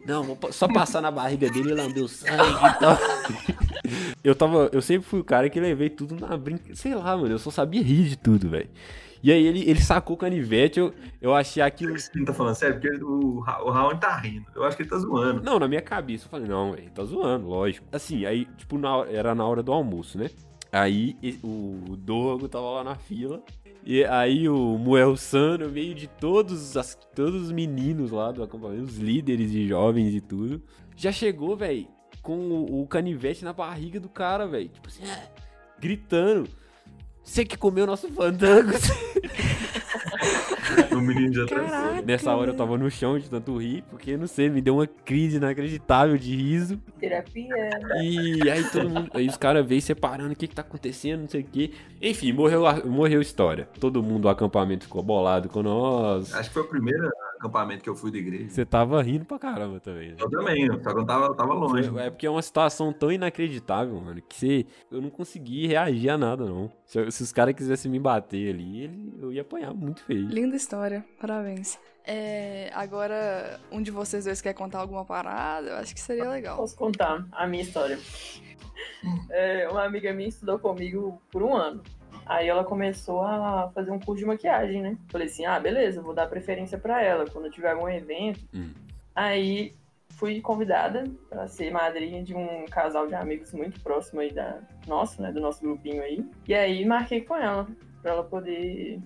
Não, 0.07 0.23
vou 0.23 0.38
só 0.53 0.68
passar 0.68 1.01
na 1.01 1.11
barriga 1.11 1.51
dele 1.51 1.71
e 1.71 1.75
lamber 1.75 2.05
o 2.05 2.09
sangue 2.09 2.42
e 2.42 2.79
tal. 2.79 2.99
Eu 4.22 4.35
tava. 4.35 4.68
Eu 4.72 4.83
sempre 4.83 5.09
fui 5.09 5.20
o 5.20 5.24
cara 5.24 5.48
que 5.48 5.61
levei 5.61 5.88
tudo 5.88 6.14
na 6.14 6.37
brincadeira. 6.37 6.76
Sei 6.76 6.94
lá, 6.94 7.16
mano. 7.16 7.33
Eu 7.33 7.38
só 7.38 7.50
sabia 7.50 7.83
rir 7.83 8.09
de 8.09 8.16
tudo, 8.16 8.48
velho. 8.48 8.68
E 9.22 9.33
aí 9.33 9.46
ele, 9.46 9.68
ele 9.68 9.81
sacou 9.81 10.14
o 10.14 10.18
canivete, 10.18 10.78
eu, 10.78 10.94
eu 11.20 11.35
achei 11.35 11.62
aquilo. 11.62 11.98
Você 11.98 12.24
tá 12.24 12.33
falando 12.33 12.54
sério? 12.54 12.81
Porque 12.81 13.02
o, 13.02 13.38
o 13.38 13.70
Raul 13.70 13.96
tá 13.96 14.16
rindo. 14.16 14.46
Eu 14.54 14.64
acho 14.64 14.76
que 14.76 14.85
ele 14.85 14.90
tá 14.90 14.98
zoando. 14.98 15.42
Não, 15.42 15.59
na 15.59 15.66
minha 15.66 15.83
cabeça. 15.83 16.26
Eu 16.26 16.31
falei, 16.31 16.48
não, 16.48 16.72
velho, 16.72 16.90
tá 16.90 17.04
zoando, 17.04 17.48
lógico. 17.48 17.87
Assim, 17.90 18.24
aí, 18.26 18.44
tipo, 18.57 18.78
na 18.78 19.04
era 19.09 19.35
na 19.35 19.44
hora 19.44 19.62
do 19.62 19.72
almoço, 19.72 20.18
né? 20.18 20.31
Aí 20.70 21.16
o 21.42 21.96
Dorgo 21.96 22.48
tava 22.48 22.70
lá 22.70 22.85
na 22.85 22.94
fila. 22.94 23.42
E 23.85 24.04
aí 24.04 24.48
o 24.48 24.76
Muel 24.76 25.16
San, 25.16 25.59
no 25.59 25.70
meio 25.70 25.94
de 25.94 26.07
todos, 26.07 26.76
as, 26.76 26.94
todos 27.14 27.44
os 27.44 27.52
meninos 27.52 28.11
lá 28.11 28.31
do 28.31 28.42
acampamento, 28.42 28.85
os 28.85 28.98
líderes 28.98 29.50
de 29.50 29.66
jovens 29.66 30.14
e 30.14 30.20
tudo, 30.20 30.62
já 30.94 31.11
chegou, 31.11 31.57
velho, 31.57 31.88
com 32.29 32.37
o, 32.37 32.83
o 32.83 32.87
canivete 32.87 33.43
na 33.43 33.55
barriga 33.55 33.99
do 33.99 34.07
cara, 34.11 34.47
velho. 34.47 34.69
Tipo 34.69 34.87
assim, 34.88 35.03
ah, 35.11 35.23
gritando. 35.81 36.47
Você 37.25 37.43
que 37.43 37.57
comeu 37.57 37.87
nosso 37.87 38.07
fandango. 38.11 38.73
O 40.93 41.01
menino 41.01 41.33
já 41.33 41.47
tá 41.47 41.55
Caraca. 41.55 42.03
Nessa 42.03 42.35
hora 42.35 42.51
eu 42.51 42.55
tava 42.57 42.77
no 42.77 42.91
chão 42.91 43.19
de 43.19 43.31
tanto 43.31 43.57
rir, 43.57 43.83
porque, 43.88 44.17
não 44.17 44.27
sei, 44.27 44.51
me 44.51 44.61
deu 44.61 44.75
uma 44.75 44.87
crise 44.87 45.37
inacreditável 45.37 46.17
de 46.19 46.35
riso. 46.35 46.79
Terapia. 46.99 47.71
E 48.03 48.51
aí 48.51 48.64
todo 48.71 48.88
mundo. 48.91 49.11
Aí 49.14 49.27
os 49.29 49.37
caras 49.37 49.67
veio 49.67 49.81
separando 49.81 50.33
o 50.33 50.37
que, 50.37 50.47
que 50.49 50.55
tá 50.55 50.62
acontecendo, 50.62 51.21
não 51.23 51.29
sei 51.29 51.41
o 51.43 51.45
que. 51.45 51.73
Enfim, 52.03 52.33
morreu, 52.33 52.67
a- 52.67 52.85
morreu 52.85 53.21
a 53.21 53.23
história. 53.23 53.69
Todo 53.81 54.03
mundo 54.03 54.23
do 54.23 54.29
acampamento 54.29 54.85
ficou 54.85 55.03
bolado 55.03 55.49
com 55.49 55.62
nós. 55.62 56.35
Acho 56.35 56.49
que 56.51 56.55
foi 56.55 56.62
o 56.62 56.69
primeiro 56.69 57.09
acampamento 57.38 57.83
que 57.83 57.88
eu 57.88 57.94
fui 57.94 58.11
da 58.11 58.18
igreja. 58.18 58.51
Você 58.51 58.66
tava 58.66 59.01
rindo 59.03 59.24
pra 59.24 59.38
caramba 59.38 59.81
também, 59.81 60.11
né? 60.11 60.16
Eu 60.18 60.29
também, 60.29 60.66
só 60.83 60.92
que 60.92 60.98
eu 61.01 61.07
tava, 61.07 61.27
eu 61.27 61.35
tava 61.35 61.55
longe. 61.55 61.90
É 61.98 62.11
porque 62.11 62.27
é 62.27 62.31
uma 62.31 62.42
situação 62.42 62.92
tão 62.92 63.11
inacreditável, 63.11 63.98
mano, 64.01 64.20
que 64.20 64.35
você, 64.35 64.66
eu 64.90 65.01
não 65.01 65.09
consegui 65.09 65.66
reagir 65.66 66.11
a 66.11 66.18
nada, 66.18 66.44
não. 66.44 66.70
Se, 66.85 67.11
se 67.11 67.22
os 67.22 67.33
caras 67.33 67.55
quisessem 67.55 67.90
me 67.90 67.98
bater 67.98 68.53
ali, 68.53 68.83
ele, 68.83 69.14
eu 69.20 69.33
ia 69.33 69.42
apanhar 69.42 69.72
muito 69.72 70.03
feio. 70.03 70.29
Linda 70.29 70.57
história, 70.57 71.05
parabéns. 71.20 71.79
É, 72.05 72.70
agora, 72.74 73.61
um 73.70 73.83
de 73.83 73.90
vocês 73.90 74.24
dois 74.24 74.40
quer 74.40 74.55
contar 74.55 74.79
alguma 74.79 75.05
parada? 75.05 75.68
Eu 75.68 75.77
acho 75.77 75.94
que 75.94 76.01
seria 76.01 76.29
legal. 76.29 76.57
Posso 76.57 76.77
contar 76.77 77.27
a 77.33 77.46
minha 77.46 77.62
história. 77.62 77.98
É, 79.31 79.68
uma 79.68 79.85
amiga 79.85 80.12
minha 80.12 80.29
estudou 80.29 80.59
comigo 80.59 81.20
por 81.31 81.42
um 81.42 81.55
ano. 81.55 81.83
Aí 82.29 82.47
ela 82.47 82.62
começou 82.62 83.23
a 83.23 83.71
fazer 83.75 83.91
um 83.91 83.99
curso 83.99 84.21
de 84.21 84.27
maquiagem, 84.27 84.83
né? 84.83 84.99
Falei 85.09 85.29
assim, 85.29 85.47
ah, 85.47 85.59
beleza, 85.59 86.03
vou 86.03 86.12
dar 86.14 86.27
preferência 86.27 86.77
pra 86.77 87.03
ela 87.03 87.25
quando 87.27 87.51
tiver 87.51 87.71
algum 87.71 87.88
evento. 87.88 88.41
Hum. 88.55 88.71
Aí 89.14 89.75
fui 90.11 90.38
convidada 90.43 91.05
para 91.31 91.49
ser 91.49 91.71
madrinha 91.71 92.23
de 92.23 92.35
um 92.35 92.67
casal 92.67 93.07
de 93.07 93.14
amigos 93.14 93.55
muito 93.55 93.81
próximo 93.81 94.21
aí 94.21 94.31
da 94.31 94.59
nosso, 94.87 95.23
né, 95.23 95.33
do 95.33 95.41
nosso 95.41 95.62
grupinho 95.62 96.03
aí. 96.03 96.23
E 96.47 96.55
aí 96.55 96.85
marquei 96.85 97.23
com 97.23 97.35
ela 97.35 97.67
para 98.03 98.12
ela 98.12 98.25
poder 98.25 99.01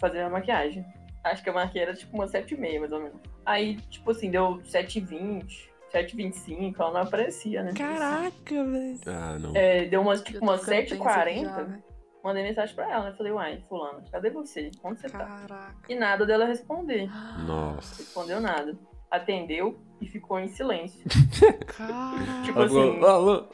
fazer 0.00 0.20
a 0.22 0.28
maquiagem. 0.28 0.84
Acho 1.22 1.42
que 1.44 1.50
a 1.50 1.52
marquei 1.52 1.82
era 1.82 1.94
tipo 1.94 2.16
umas 2.16 2.32
7h30, 2.32 2.80
mais 2.80 2.92
ou 2.92 3.00
menos. 3.00 3.20
Aí, 3.46 3.76
tipo 3.88 4.10
assim, 4.10 4.30
deu 4.30 4.58
7h20, 4.64 5.68
7h25, 5.94 6.74
ela 6.78 6.92
não 6.92 7.00
aparecia, 7.02 7.62
né? 7.62 7.72
Caraca, 7.72 8.64
velho. 8.64 8.98
Ah, 9.06 9.38
não. 9.38 9.52
É, 9.54 9.84
deu 9.84 10.00
umas, 10.00 10.22
tipo, 10.22 10.38
Eu 10.38 10.42
umas 10.42 10.60
já, 10.64 10.72
7h40, 10.72 11.56
velho. 11.56 11.87
Mandei 12.22 12.42
mensagem 12.42 12.74
pra 12.74 12.90
ela, 12.90 13.10
né? 13.10 13.14
Falei, 13.16 13.32
uai, 13.32 13.62
fulano, 13.68 14.02
cadê 14.10 14.30
você? 14.30 14.70
Onde 14.82 15.00
você 15.00 15.08
tá? 15.08 15.24
Caraca. 15.24 15.76
E 15.88 15.94
nada 15.94 16.26
dela 16.26 16.44
responder. 16.46 17.08
Nossa. 17.46 17.96
Respondeu 18.02 18.40
nada. 18.40 18.76
Atendeu 19.10 19.78
e 20.00 20.06
ficou 20.06 20.38
em 20.38 20.48
silêncio. 20.48 21.02
Caraca. 21.66 22.42
Tipo 22.44 22.54
falou, 22.54 22.90
assim, 22.90 23.04
"Alô, 23.04 23.30
alô." 23.30 23.48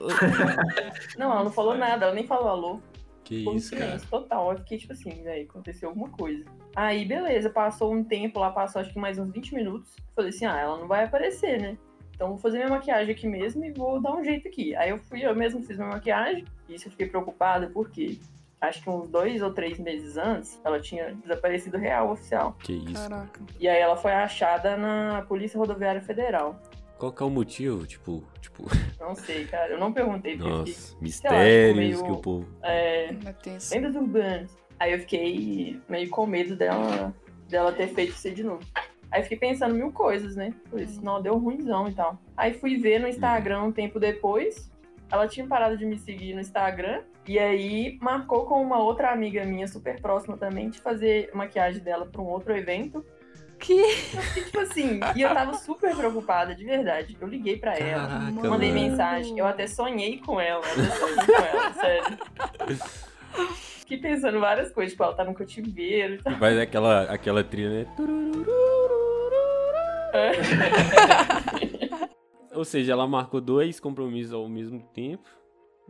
não, 1.19 1.33
ela 1.33 1.45
não 1.45 1.53
falou 1.53 1.77
nada, 1.77 2.07
ela 2.07 2.15
nem 2.15 2.27
falou 2.27 2.49
alô. 2.49 2.81
Que 3.23 3.39
Ficou 3.39 3.55
em 3.55 3.57
isso, 3.57 3.71
cara. 3.71 3.85
silêncio 3.85 4.09
total. 4.11 4.53
Eu 4.53 4.59
fiquei 4.59 4.79
tipo 4.79 4.93
assim, 4.93 5.23
velho, 5.23 5.49
aconteceu 5.49 5.89
alguma 5.89 6.11
coisa. 6.11 6.45
Aí, 6.77 7.05
beleza, 7.05 7.49
passou 7.49 7.95
um 7.95 8.05
tempo 8.05 8.39
lá, 8.39 8.51
passou 8.51 8.81
acho 8.83 8.93
que 8.93 8.99
mais 8.99 9.19
uns 9.19 9.31
20 9.33 9.55
minutos. 9.55 9.95
Falei 10.15 10.31
assim, 10.31 10.45
ah, 10.45 10.59
ela 10.59 10.77
não 10.79 10.89
vai 10.89 11.05
aparecer, 11.05 11.61
né? 11.61 11.79
Então 12.15 12.29
vou 12.29 12.39
fazer 12.39 12.59
minha 12.59 12.69
maquiagem 12.71 13.15
aqui 13.15 13.27
mesmo 13.27 13.65
e 13.65 13.73
vou 13.73 14.01
dar 14.01 14.15
um 14.15 14.23
jeito 14.23 14.47
aqui. 14.47 14.75
Aí 14.77 14.91
eu 14.91 14.99
fui, 14.99 15.25
eu 15.25 15.35
mesmo 15.35 15.63
fiz 15.63 15.77
minha 15.77 15.89
maquiagem. 15.89 16.45
E 16.69 16.75
isso 16.75 16.87
eu 16.87 16.91
fiquei 16.91 17.07
preocupada 17.09 17.71
porque 17.73 18.19
acho 18.69 18.83
que 18.83 18.91
uns 18.91 19.09
dois 19.09 19.43
ou 19.43 19.53
três 19.53 19.79
meses 19.79 20.17
antes, 20.17 20.61
ela 20.65 20.81
tinha 20.81 21.15
desaparecido 21.15 21.77
real 21.79 22.11
oficial. 22.11 22.57
Que 22.61 22.73
isso. 22.73 22.95
Caraca. 23.09 23.41
E 23.59 23.69
aí 23.69 23.79
ela 23.81 23.97
foi 23.97 24.13
achada 24.13 24.77
na 24.77 25.23
Polícia 25.29 25.59
Rodoviária 25.59 26.01
Federal. 26.01 26.61
Qual 26.99 27.13
que 27.13 27.23
é 27.23 27.27
o 27.27 27.31
motivo? 27.31 27.87
Tipo, 27.87 28.23
tipo, 28.41 28.65
Não 29.01 29.15
sei, 29.15 29.45
cara. 29.47 29.73
Eu 29.73 29.79
não 29.79 29.93
perguntei 29.93 30.37
fiquei 30.37 30.51
nossa, 30.51 30.97
mistérios 31.01 31.77
meio- 31.77 32.05
que 32.05 32.11
o 32.13 32.19
povo. 32.19 32.49
é, 32.63 33.15
lendas 33.73 33.95
urbanas. 33.97 34.57
Aí 34.79 34.93
eu 34.93 34.99
fiquei 35.01 35.81
meio 35.89 36.09
com 36.11 36.27
medo 36.27 36.57
dela, 36.57 37.15
dela 37.49 37.73
ter 37.73 37.89
feito 37.89 38.11
isso 38.13 38.31
de 38.31 38.43
novo. 38.43 38.63
Aí 39.11 39.21
eu 39.21 39.23
fiquei 39.25 39.39
pensando 39.39 39.75
mil 39.75 39.93
coisas, 39.93 40.35
né? 40.35 40.53
Falei, 40.71 40.85
assim, 40.87 41.01
não, 41.03 41.21
deu 41.23 41.37
ruimzão 41.39 41.89
e 41.89 41.95
tal. 41.95 42.19
Aí 42.37 42.55
fui 42.55 42.77
ver 42.79 42.99
no 42.99 43.07
Instagram 43.09 43.63
um 43.65 43.73
tempo 43.73 44.01
depois. 44.01 44.71
Ela 45.11 45.29
tinha 45.29 45.47
parado 45.47 45.77
de 45.77 45.85
me 45.87 45.97
seguir 45.99 46.35
no 46.35 46.41
Instagram. 46.41 47.03
E 47.27 47.39
aí 47.39 47.99
marcou 48.03 48.45
com 48.45 48.61
uma 48.63 48.79
outra 48.79 49.11
amiga 49.11 49.45
minha, 49.45 49.67
super 49.67 50.01
próxima 50.01 50.37
também, 50.37 50.69
de 50.69 50.79
fazer 50.79 51.31
maquiagem 51.35 51.83
dela 51.83 52.05
pra 52.07 52.21
um 52.21 52.27
outro 52.27 52.55
evento. 52.57 53.05
Que? 53.59 53.73
E 54.37 54.45
tipo 54.45 54.61
assim, 54.61 55.01
e 55.17 55.23
eu 55.23 55.33
tava 55.33 55.55
super 55.55 55.97
preocupada, 55.97 56.55
de 56.55 56.65
verdade. 56.65 57.17
Eu 57.19 57.27
liguei 57.27 57.57
pra 57.57 57.75
ela. 57.79 58.07
Caraca, 58.09 58.49
Mandei 58.51 58.73
mano. 58.73 58.89
mensagem, 58.89 59.39
eu 59.39 59.47
até 59.47 59.67
sonhei 59.67 60.19
com 60.19 60.39
ela, 60.41 60.63
eu 60.67 60.85
sonhei 60.85 61.27
com 61.27 61.43
ela, 61.43 61.73
sério. 61.81 62.19
Fiquei 63.81 63.99
pensando 63.99 64.39
várias 64.41 64.71
coisas, 64.73 64.93
tipo, 64.93 65.05
ela 65.05 65.15
tá 65.15 65.25
no 65.25 65.33
cativeiro 65.35 66.15
e 66.15 66.19
tal. 66.23 66.37
Faz 66.39 66.59
aquela, 66.59 67.03
aquela 67.05 67.43
trilha, 67.45 67.85
né? 67.85 67.87
Ou 72.55 72.65
seja, 72.65 72.93
ela 72.93 73.07
marcou 73.07 73.41
dois 73.41 73.81
compromissos 73.81 74.33
ao 74.33 74.49
mesmo 74.49 74.81
tempo 74.93 75.29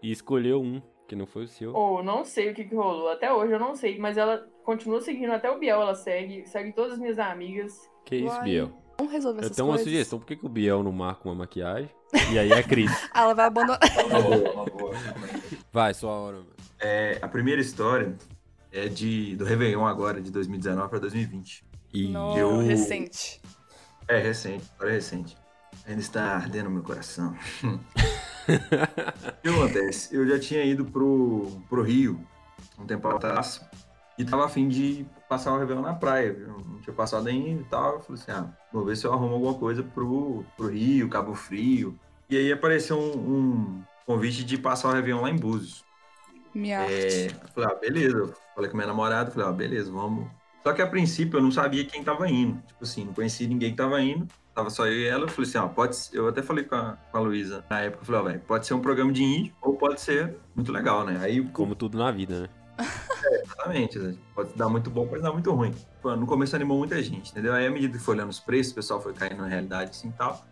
e 0.03 0.11
escolheu 0.11 0.61
um, 0.63 0.81
que 1.09 1.15
não 1.17 1.27
foi 1.27 1.45
o 1.45 1.49
seu. 1.49 1.73
Ou 1.75 2.03
não 2.03 2.25
sei 2.25 2.51
o 2.51 2.55
que, 2.55 2.65
que 2.65 2.75
rolou, 2.75 3.09
até 3.11 3.33
hoje 3.33 3.53
eu 3.53 3.59
não 3.59 3.75
sei, 3.75 3.99
mas 3.99 4.17
ela 4.17 4.47
continua 4.65 5.01
seguindo 5.01 5.33
até 5.33 5.51
o 5.51 5.59
Biel, 5.59 5.81
ela 5.81 5.95
segue, 5.95 6.47
segue 6.47 6.73
todas 6.73 6.93
as 6.95 6.99
minhas 6.99 7.19
amigas. 7.19 7.73
Que 8.05 8.17
isso, 8.17 8.27
Uai, 8.35 8.45
Biel? 8.45 8.73
Vamos 8.99 9.13
resolver 9.13 9.41
Eu 9.41 9.45
essas 9.47 9.57
tenho 9.57 9.67
uma 9.69 9.75
coisas. 9.75 9.93
sugestão. 9.93 10.19
Por 10.21 10.27
que, 10.27 10.37
que 10.37 10.47
o 10.47 10.49
Biel 10.49 10.83
não 10.83 10.93
marca 10.93 11.29
uma 11.29 11.35
maquiagem? 11.35 11.91
E 12.33 12.39
aí 12.39 12.53
é 12.53 12.59
a 12.59 12.63
Cris. 12.63 12.91
Ah, 13.13 13.23
ela 13.25 13.35
vai 13.35 13.47
abandonar. 13.47 13.81
Uma 14.07 14.21
boa, 14.23 14.53
uma 14.53 14.65
boa. 14.67 14.95
Vai, 15.73 15.93
sua 15.95 16.11
hora, 16.13 16.37
mano. 16.37 16.51
É, 16.79 17.19
a 17.21 17.27
primeira 17.29 17.61
história 17.61 18.15
é 18.71 18.87
de, 18.89 19.35
do 19.37 19.45
Réveillon 19.45 19.85
agora, 19.87 20.21
de 20.21 20.31
2019 20.31 20.89
para 20.91 20.99
2020. 21.01 21.65
E 21.93 22.09
No 22.09 22.37
eu- 22.39 22.59
recente. 22.59 23.41
É 24.07 24.19
recente, 24.19 24.63
história 24.63 24.93
recente. 24.93 25.37
Ainda 25.87 26.01
está 26.01 26.37
ardendo 26.37 26.67
no 26.67 26.71
meu 26.71 26.83
coração. 26.85 27.35
o 28.49 29.43
que 29.43 29.49
acontece? 29.49 30.15
Eu 30.15 30.27
já 30.27 30.39
tinha 30.39 30.65
ido 30.65 30.85
pro, 30.85 31.63
pro 31.69 31.83
Rio 31.83 32.21
um 32.79 32.87
tempo 32.87 33.07
atrás 33.09 33.61
e 34.19 34.25
tava 34.25 34.45
afim 34.45 34.69
de 34.69 35.07
passar 35.29 35.53
o 35.53 35.59
Réveillon 35.59 35.83
na 35.83 35.95
praia. 35.95 36.33
viu? 36.33 36.49
Não 36.49 36.81
tinha 36.81 36.95
passado 36.95 37.29
ainda 37.29 37.63
e 37.63 37.65
tal. 37.65 37.95
Eu 37.95 38.01
falei 38.01 38.23
assim, 38.23 38.33
ah, 38.33 38.49
vou 38.73 38.85
ver 38.85 38.97
se 38.97 39.07
eu 39.07 39.13
arrumo 39.13 39.35
alguma 39.35 39.55
coisa 39.55 39.83
pro, 39.83 40.45
pro 40.57 40.69
Rio, 40.69 41.09
Cabo 41.09 41.35
Frio. 41.35 41.99
E 42.29 42.37
aí 42.37 42.53
apareceu 42.53 42.99
um, 42.99 43.37
um 43.37 43.83
convite 44.07 44.45
de 44.45 44.57
passar 44.59 44.89
o 44.89 44.93
Réveillon 44.93 45.23
lá 45.23 45.31
em 45.31 45.37
Búzios. 45.37 45.85
Minha 46.55 46.83
É, 46.89 47.29
falei, 47.55 47.71
ah, 47.71 47.75
beleza. 47.75 48.35
Falei 48.55 48.71
com 48.71 48.77
minha 48.77 48.87
namorada, 48.87 49.31
falei, 49.31 49.49
ah, 49.49 49.53
beleza, 49.53 49.91
vamos. 49.91 50.29
Só 50.63 50.73
que 50.73 50.81
a 50.81 50.87
princípio 50.87 51.39
eu 51.39 51.43
não 51.43 51.51
sabia 51.51 51.85
quem 51.85 52.03
tava 52.03 52.29
indo. 52.29 52.63
Tipo 52.67 52.85
assim, 52.85 53.05
não 53.05 53.13
conhecia 53.13 53.47
ninguém 53.49 53.73
que 53.73 53.77
tava 53.77 54.01
indo. 54.01 54.27
Tava 54.55 54.71
só 54.71 54.87
eu 54.87 54.93
e 54.93 55.07
ela. 55.07 55.25
Eu 55.25 55.29
falei 55.29 55.49
assim, 55.49 55.59
ó, 55.59 55.69
pode 55.69 55.97
ser. 55.97 56.17
Eu 56.17 56.29
até 56.29 56.43
falei 56.43 56.65
com 56.65 56.77
a, 56.77 56.97
com 57.11 57.19
a 57.19 57.21
Luísa 57.21 57.65
na 57.69 57.81
época, 57.81 58.03
eu 58.03 58.07
falei, 58.07 58.21
ó, 58.21 58.25
velho, 58.25 58.41
pode 58.41 58.67
ser 58.67 58.75
um 58.75 58.81
programa 58.81 59.13
de 59.13 59.25
índio 59.25 59.55
ou 59.61 59.75
pode 59.75 60.01
ser 60.01 60.37
muito 60.55 60.71
legal, 60.71 61.05
né? 61.05 61.19
Aí, 61.21 61.43
como 61.49 61.75
tudo 61.75 61.99
na 61.99 62.11
vida, 62.11 62.43
né? 62.43 62.49
exatamente, 63.45 63.99
né? 63.99 64.17
pode 64.35 64.53
dar 64.55 64.69
muito 64.69 64.91
bom, 64.91 65.07
pode 65.07 65.23
dar 65.23 65.33
muito 65.33 65.51
ruim. 65.53 65.75
Pô, 66.03 66.15
no 66.17 66.27
começo 66.27 66.55
animou 66.55 66.79
muita 66.79 67.01
gente, 67.03 67.31
entendeu? 67.31 67.53
Aí 67.53 67.67
à 67.67 67.71
medida 67.71 67.97
que 67.97 68.05
foi 68.05 68.15
olhando 68.15 68.31
os 68.31 68.41
preços, 68.41 68.73
o 68.73 68.75
pessoal 68.77 69.01
foi 69.01 69.13
caindo 69.13 69.39
na 69.39 69.49
realidade 69.49 69.91
assim 69.91 70.09
e 70.09 70.13
tal. 70.13 70.45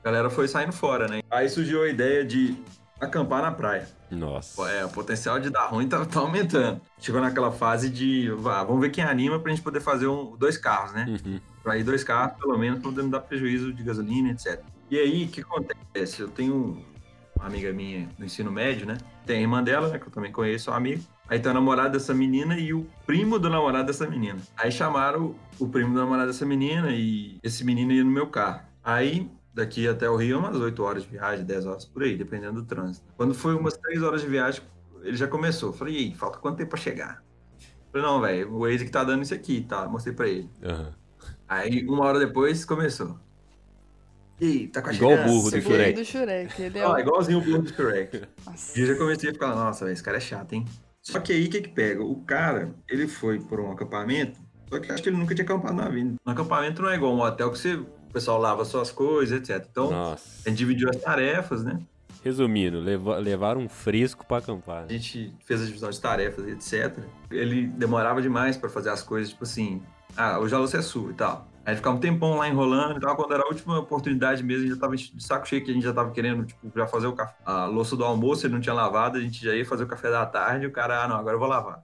A 0.00 0.04
galera 0.04 0.30
foi 0.30 0.48
saindo 0.48 0.72
fora, 0.72 1.06
né? 1.08 1.22
Aí 1.30 1.48
surgiu 1.48 1.82
a 1.82 1.88
ideia 1.88 2.24
de 2.24 2.56
acampar 3.00 3.42
na 3.42 3.52
praia. 3.52 3.88
Nossa. 4.10 4.70
É, 4.70 4.84
o 4.84 4.88
potencial 4.88 5.38
de 5.38 5.50
dar 5.50 5.66
ruim 5.66 5.88
tá, 5.88 6.04
tá 6.04 6.20
aumentando. 6.20 6.80
Chegou 6.98 7.20
naquela 7.20 7.52
fase 7.52 7.90
de, 7.90 8.30
vá, 8.38 8.64
vamos 8.64 8.80
ver 8.80 8.90
quem 8.90 9.04
anima 9.04 9.38
pra 9.38 9.50
gente 9.50 9.62
poder 9.62 9.80
fazer 9.80 10.06
um, 10.06 10.36
dois 10.36 10.56
carros, 10.56 10.92
né? 10.92 11.06
Uhum. 11.08 11.40
Pra 11.68 11.76
ir 11.76 11.84
dois 11.84 12.02
carros, 12.02 12.38
pelo 12.38 12.56
menos, 12.56 12.80
poder 12.80 13.02
não 13.02 13.10
dar 13.10 13.20
prejuízo 13.20 13.74
de 13.74 13.82
gasolina, 13.82 14.30
etc. 14.30 14.58
E 14.90 14.98
aí, 14.98 15.26
o 15.26 15.28
que 15.28 15.42
acontece? 15.42 16.22
Eu 16.22 16.28
tenho 16.30 16.82
uma 17.36 17.46
amiga 17.46 17.70
minha 17.74 18.08
do 18.18 18.24
ensino 18.24 18.50
médio, 18.50 18.86
né? 18.86 18.96
Tem 19.26 19.36
a 19.36 19.40
irmã 19.42 19.62
dela, 19.62 19.88
né? 19.88 19.98
Que 19.98 20.06
eu 20.06 20.10
também 20.10 20.32
conheço, 20.32 20.70
uma 20.70 20.78
amiga. 20.78 21.02
Aí 21.28 21.38
tem 21.38 21.50
o 21.50 21.54
namorado 21.54 21.92
dessa 21.92 22.14
menina 22.14 22.58
e 22.58 22.72
o 22.72 22.86
primo 23.04 23.38
do 23.38 23.50
namorado 23.50 23.86
dessa 23.86 24.06
menina. 24.06 24.38
Aí 24.56 24.72
chamaram 24.72 25.34
o 25.58 25.68
primo 25.68 25.92
do 25.92 26.00
namorado 26.00 26.28
dessa 26.28 26.46
menina 26.46 26.90
e 26.90 27.38
esse 27.42 27.62
menino 27.62 27.92
ia 27.92 28.02
no 28.02 28.10
meu 28.10 28.28
carro. 28.28 28.62
Aí, 28.82 29.30
daqui 29.52 29.86
até 29.86 30.08
o 30.08 30.16
Rio, 30.16 30.36
é 30.36 30.38
umas 30.38 30.56
8 30.56 30.82
horas 30.82 31.02
de 31.02 31.10
viagem, 31.10 31.44
10 31.44 31.66
horas 31.66 31.84
por 31.84 32.02
aí, 32.02 32.16
dependendo 32.16 32.62
do 32.62 32.66
trânsito. 32.66 33.06
Quando 33.14 33.34
foi 33.34 33.54
umas 33.54 33.76
3 33.76 34.02
horas 34.02 34.22
de 34.22 34.26
viagem, 34.26 34.62
ele 35.02 35.18
já 35.18 35.28
começou. 35.28 35.70
Falei, 35.74 35.92
e 35.92 35.98
aí, 35.98 36.14
falta 36.14 36.38
quanto 36.38 36.56
tempo 36.56 36.70
pra 36.70 36.78
chegar? 36.78 37.22
Falei, 37.92 38.06
não, 38.06 38.22
velho, 38.22 38.54
o 38.54 38.60
Waze 38.60 38.86
que 38.86 38.90
tá 38.90 39.04
dando 39.04 39.22
isso 39.22 39.34
aqui, 39.34 39.60
tá? 39.60 39.86
Mostrei 39.86 40.14
pra 40.14 40.26
ele. 40.26 40.48
Aham. 40.62 40.94
Aí, 41.48 41.86
uma 41.86 42.04
hora 42.04 42.18
depois, 42.18 42.64
começou. 42.64 43.18
E 44.40 44.68
tá 44.68 44.80
com 44.82 44.90
a 44.90 44.92
Igual 44.92 45.14
o 45.14 45.24
burro 45.24 45.50
do 45.50 45.60
Shurek. 45.60 45.92
do 45.98 46.04
Shurek. 46.04 46.62
Ele 46.62 46.78
é 46.78 46.84
Ah, 46.86 47.00
igualzinho 47.00 47.38
o 47.38 47.42
burro 47.42 47.62
do 47.62 47.72
Shrek. 47.74 48.22
Nossa. 48.46 48.78
E 48.78 48.82
eu 48.82 48.86
já 48.88 48.94
comecei 48.96 49.30
a 49.30 49.32
ficar, 49.32 49.48
nossa, 49.54 49.90
esse 49.90 50.02
cara 50.02 50.18
é 50.18 50.20
chato, 50.20 50.52
hein? 50.52 50.64
Só 51.02 51.18
que 51.18 51.32
aí, 51.32 51.46
o 51.46 51.50
que 51.50 51.62
que 51.62 51.68
pega? 51.70 52.02
O 52.04 52.16
cara, 52.22 52.72
ele 52.88 53.08
foi 53.08 53.40
por 53.40 53.58
um 53.58 53.72
acampamento, 53.72 54.38
só 54.68 54.78
que 54.78 54.90
eu 54.90 54.94
acho 54.94 55.02
que 55.02 55.08
ele 55.08 55.16
nunca 55.16 55.34
tinha 55.34 55.44
acampado 55.44 55.74
na 55.74 55.88
vida. 55.88 56.14
No 56.24 56.32
acampamento 56.32 56.82
não 56.82 56.90
é 56.90 56.94
igual 56.94 57.14
um 57.14 57.20
hotel 57.20 57.50
que 57.50 57.58
você, 57.58 57.74
o 57.74 57.86
pessoal 58.12 58.38
lava 58.38 58.64
suas 58.64 58.92
coisas, 58.92 59.40
etc. 59.40 59.66
Então, 59.70 59.90
Nossa. 59.90 60.42
a 60.46 60.48
gente 60.50 60.58
dividiu 60.58 60.88
as 60.90 60.96
tarefas, 60.96 61.64
né? 61.64 61.80
Resumindo, 62.22 62.78
leva, 62.80 63.16
levaram 63.16 63.62
um 63.62 63.68
fresco 63.68 64.26
pra 64.26 64.36
acampar. 64.38 64.84
A 64.84 64.92
gente 64.92 65.32
fez 65.44 65.62
a 65.62 65.64
divisão 65.64 65.88
de 65.88 66.00
tarefas, 66.00 66.46
etc. 66.46 66.98
Ele 67.30 67.66
demorava 67.68 68.20
demais 68.20 68.56
pra 68.56 68.68
fazer 68.68 68.90
as 68.90 69.02
coisas, 69.02 69.30
tipo 69.30 69.44
assim, 69.44 69.82
ah, 70.18 70.38
hoje 70.40 70.52
a 70.52 70.58
louça 70.58 70.78
é 70.78 70.82
sua 70.82 71.10
e 71.12 71.14
tal. 71.14 71.48
Aí 71.64 71.76
ficava 71.76 71.96
um 71.96 72.00
tempão 72.00 72.34
lá 72.34 72.48
enrolando 72.48 72.96
e 72.96 73.00
tal. 73.00 73.14
Quando 73.14 73.34
era 73.34 73.44
a 73.44 73.46
última 73.46 73.78
oportunidade 73.78 74.42
mesmo, 74.42 74.64
a 74.64 74.66
gente 74.66 74.74
já 74.74 74.80
tava 74.80 74.96
de 74.96 75.22
saco 75.22 75.46
cheio 75.46 75.64
que 75.64 75.70
a 75.70 75.74
gente 75.74 75.84
já 75.84 75.92
tava 75.92 76.10
querendo, 76.10 76.44
tipo, 76.44 76.72
já 76.74 76.86
fazer 76.86 77.06
o 77.06 77.12
café. 77.12 77.36
A 77.44 77.66
louça 77.66 77.94
do 77.94 78.04
almoço 78.04 78.46
ele 78.46 78.54
não 78.54 78.60
tinha 78.60 78.74
lavado, 78.74 79.16
a 79.16 79.20
gente 79.20 79.44
já 79.44 79.54
ia 79.54 79.64
fazer 79.64 79.84
o 79.84 79.86
café 79.86 80.10
da 80.10 80.26
tarde 80.26 80.64
e 80.64 80.66
o 80.66 80.72
cara, 80.72 81.04
ah, 81.04 81.08
não, 81.08 81.16
agora 81.16 81.36
eu 81.36 81.38
vou 81.38 81.48
lavar. 81.48 81.82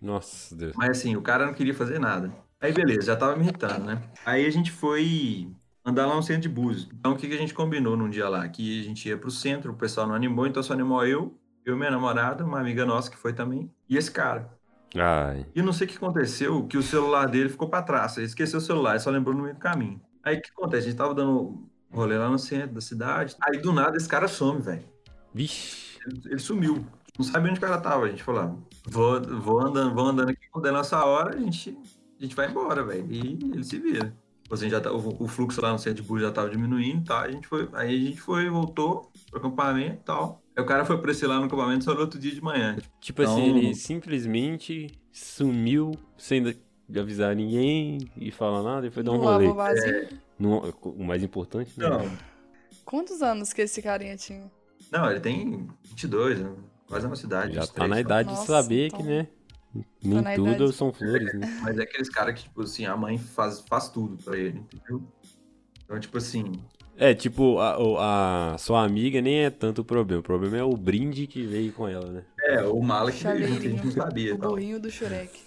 Nossa, 0.00 0.54
Deus. 0.54 0.72
Mas 0.76 0.90
assim, 0.90 1.14
o 1.16 1.20
cara 1.20 1.46
não 1.46 1.52
queria 1.52 1.74
fazer 1.74 1.98
nada. 1.98 2.32
Aí 2.60 2.72
beleza, 2.72 3.02
já 3.02 3.16
tava 3.16 3.36
me 3.36 3.42
irritando, 3.42 3.84
né? 3.84 4.02
Aí 4.24 4.46
a 4.46 4.50
gente 4.50 4.70
foi 4.70 5.50
andar 5.84 6.06
lá 6.06 6.14
no 6.14 6.22
centro 6.22 6.42
de 6.42 6.48
Búzios. 6.48 6.88
Então 6.98 7.12
o 7.12 7.16
que, 7.16 7.28
que 7.28 7.34
a 7.34 7.38
gente 7.38 7.52
combinou 7.52 7.96
num 7.96 8.08
dia 8.08 8.28
lá? 8.28 8.48
Que 8.48 8.80
a 8.80 8.84
gente 8.84 9.08
ia 9.08 9.18
pro 9.18 9.30
centro, 9.30 9.72
o 9.72 9.76
pessoal 9.76 10.06
não 10.06 10.14
animou, 10.14 10.46
então 10.46 10.62
só 10.62 10.72
animou 10.72 11.04
eu, 11.04 11.36
eu, 11.64 11.76
minha 11.76 11.90
namorada, 11.90 12.44
uma 12.44 12.60
amiga 12.60 12.86
nossa 12.86 13.10
que 13.10 13.16
foi 13.16 13.32
também, 13.32 13.70
e 13.88 13.96
esse 13.96 14.10
cara. 14.10 14.53
Ai. 14.94 15.46
E 15.54 15.62
não 15.62 15.72
sei 15.72 15.86
o 15.86 15.90
que 15.90 15.96
aconteceu, 15.96 16.66
que 16.66 16.76
o 16.76 16.82
celular 16.82 17.26
dele 17.26 17.48
ficou 17.48 17.68
pra 17.68 17.82
trás. 17.82 18.16
Ele 18.16 18.26
esqueceu 18.26 18.58
o 18.58 18.62
celular, 18.62 18.98
só 19.00 19.10
lembrou 19.10 19.34
no 19.34 19.42
meio 19.42 19.54
do 19.54 19.60
caminho. 19.60 20.00
Aí 20.22 20.36
o 20.36 20.42
que 20.42 20.50
acontece? 20.50 20.86
A 20.86 20.90
gente 20.90 20.98
tava 20.98 21.14
dando 21.14 21.68
rolê 21.90 22.16
lá 22.16 22.28
no 22.28 22.38
centro 22.38 22.74
da 22.74 22.80
cidade. 22.80 23.36
Aí 23.40 23.58
do 23.58 23.72
nada 23.72 23.96
esse 23.96 24.08
cara 24.08 24.28
some, 24.28 24.60
velho. 24.60 24.84
Vixe. 25.32 25.98
Ele, 26.06 26.22
ele 26.26 26.38
sumiu. 26.38 26.86
não 27.18 27.24
sabia 27.24 27.50
onde 27.50 27.58
o 27.58 27.62
cara 27.62 27.80
tava. 27.80 28.06
A 28.06 28.08
gente 28.08 28.22
falou, 28.22 28.42
ah, 28.42 28.56
vou, 28.86 29.20
vou 29.20 29.60
andando, 29.60 29.94
vou 29.94 30.06
andando 30.06 30.30
aqui, 30.30 30.48
quando 30.50 30.66
é 30.66 30.70
nossa 30.70 31.04
hora, 31.04 31.34
a 31.34 31.38
gente, 31.38 31.76
a 32.18 32.22
gente 32.22 32.36
vai 32.36 32.48
embora, 32.48 32.84
velho. 32.84 33.06
E 33.10 33.38
ele 33.52 33.64
se 33.64 33.78
vira. 33.78 34.14
Assim, 34.50 34.68
já 34.68 34.80
tá, 34.80 34.92
o, 34.92 35.22
o 35.22 35.26
fluxo 35.26 35.60
lá 35.60 35.72
no 35.72 35.78
centro 35.78 36.02
de 36.02 36.08
bus 36.08 36.20
já 36.20 36.30
tava 36.30 36.50
diminuindo 36.50 37.00
e 37.00 37.04
tal. 37.04 37.20
A 37.20 37.30
gente 37.30 37.46
foi, 37.48 37.68
aí 37.72 37.94
a 37.94 38.08
gente 38.08 38.20
foi, 38.20 38.48
voltou 38.48 39.10
pro 39.30 39.40
acampamento 39.40 39.94
e 39.94 40.04
tal. 40.04 40.43
O 40.56 40.64
cara 40.64 40.84
foi 40.84 40.98
pra 40.98 41.10
esse 41.10 41.26
lá 41.26 41.38
no 41.38 41.46
acampamento 41.46 41.84
só 41.84 41.94
no 41.94 42.00
outro 42.00 42.18
dia 42.18 42.30
de 42.32 42.40
manhã. 42.40 42.76
Tipo 43.00 43.22
Então- 43.22 43.34
assim, 43.36 43.58
ele 43.58 43.74
simplesmente 43.74 44.86
sumiu 45.12 45.92
sem 46.16 46.56
avisar 46.96 47.34
ninguém 47.34 47.98
e 48.16 48.30
falar 48.30 48.62
nada 48.62 48.86
e 48.86 48.90
foi 48.90 49.02
dar 49.02 49.12
um 49.12 49.16
rolê. 49.18 49.52
vazio. 49.52 50.08
Não- 50.38 50.58
o 50.82 51.04
mais 51.04 51.22
importante, 51.22 51.72
né? 51.78 51.88
Não, 51.88 52.10
Quantos 52.84 53.22
anos 53.22 53.52
que 53.52 53.62
esse 53.62 53.80
carinha 53.82 54.16
tinha? 54.16 54.50
não, 54.92 55.10
ele 55.10 55.20
tem 55.20 55.66
22, 55.84 56.38
né? 56.40 56.52
quase 56.86 57.08
na 57.08 57.16
cidade. 57.16 57.54
Já 57.54 57.62
23, 57.62 57.74
tá 57.74 57.88
na 57.88 58.00
idade 58.00 58.28
de 58.28 58.46
saber 58.46 58.86
então- 58.88 59.00
que, 59.00 59.06
né? 59.06 59.26
Nem 60.02 60.20
na 60.22 60.34
tudo 60.36 60.52
idade. 60.52 60.72
são 60.74 60.92
flores, 60.92 61.34
né? 61.34 61.58
Mas 61.62 61.76
é 61.78 61.82
aqueles 61.82 62.08
caras 62.10 62.34
que, 62.34 62.42
tipo 62.44 62.62
assim, 62.62 62.84
a 62.84 62.96
mãe 62.96 63.18
faz, 63.18 63.64
faz 63.68 63.88
tudo 63.88 64.22
pra 64.22 64.36
ele, 64.36 64.58
entendeu? 64.58 65.02
Então, 65.84 65.98
tipo 65.98 66.16
assim, 66.18 66.52
É, 66.96 67.14
tipo, 67.14 67.58
a, 67.58 68.54
a 68.54 68.58
sua 68.58 68.84
amiga 68.84 69.20
nem 69.20 69.44
é 69.44 69.50
tanto 69.50 69.82
o 69.82 69.84
problema. 69.84 70.20
O 70.20 70.24
problema 70.24 70.56
é 70.56 70.62
o 70.62 70.76
brinde 70.76 71.26
que 71.26 71.42
veio 71.42 71.72
com 71.72 71.88
ela, 71.88 72.06
né? 72.10 72.24
é, 72.44 72.62
o 72.62 72.80
mala 72.82 73.10
que 73.10 73.24
veio 73.24 73.48
junto, 73.48 73.66
a 73.66 73.70
gente 73.70 73.84
não 73.84 73.92
sabia. 73.92 74.34
O 74.34 74.38
tal. 74.38 74.50
burrinho 74.50 74.78
do 74.78 74.90
Shrek. 74.90 75.42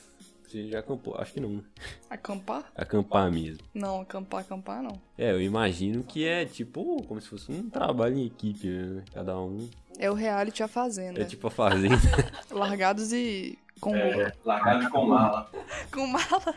Você 0.47 0.69
já 0.69 0.79
acampou? 0.79 1.15
Acho 1.19 1.33
que 1.33 1.39
não. 1.41 1.61
Acampar? 2.09 2.71
Acampar 2.73 3.29
mesmo. 3.29 3.59
Não, 3.73 4.01
acampar, 4.01 4.41
acampar 4.41 4.81
não. 4.81 4.99
É, 5.17 5.31
eu 5.31 5.41
imagino 5.41 6.03
que 6.03 6.25
é 6.25 6.45
tipo 6.45 7.03
como 7.03 7.19
se 7.19 7.27
fosse 7.27 7.51
um 7.51 7.69
trabalho 7.69 8.17
em 8.17 8.25
equipe, 8.25 8.69
né? 8.69 9.03
Cada 9.13 9.37
um. 9.37 9.69
É 9.99 10.09
o 10.09 10.13
reality 10.13 10.63
a 10.63 10.67
fazenda. 10.69 11.21
É 11.21 11.25
tipo 11.25 11.47
a 11.47 11.51
fazenda. 11.51 11.97
Largados 12.49 13.11
e 13.11 13.59
com, 13.81 13.93
É, 13.93 14.31
largado 14.45 14.89
com 14.89 15.05
mala. 15.05 15.51
com 15.91 16.07
mala. 16.07 16.55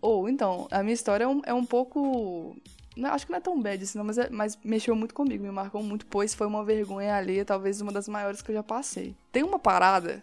Ou, 0.00 0.28
então, 0.28 0.68
a 0.70 0.82
minha 0.82 0.94
história 0.94 1.24
é 1.24 1.28
um, 1.28 1.42
é 1.44 1.52
um 1.52 1.64
pouco. 1.66 2.56
Não, 3.00 3.10
acho 3.10 3.26
que 3.26 3.32
não 3.32 3.38
é 3.38 3.40
tão 3.40 3.60
bad 3.60 3.82
assim, 3.82 3.98
não, 3.98 4.04
mas, 4.04 4.18
é- 4.18 4.30
mas 4.30 4.58
mexeu 4.62 4.94
muito 4.94 5.14
comigo, 5.14 5.42
me 5.42 5.50
marcou 5.50 5.82
muito, 5.82 6.06
pois 6.06 6.34
foi 6.34 6.46
uma 6.46 6.64
vergonha 6.64 7.14
alheia, 7.16 7.44
talvez 7.44 7.80
uma 7.80 7.92
das 7.92 8.08
maiores 8.08 8.42
que 8.42 8.50
eu 8.50 8.54
já 8.54 8.62
passei. 8.62 9.14
Tem 9.32 9.42
uma 9.42 9.58
parada. 9.58 10.22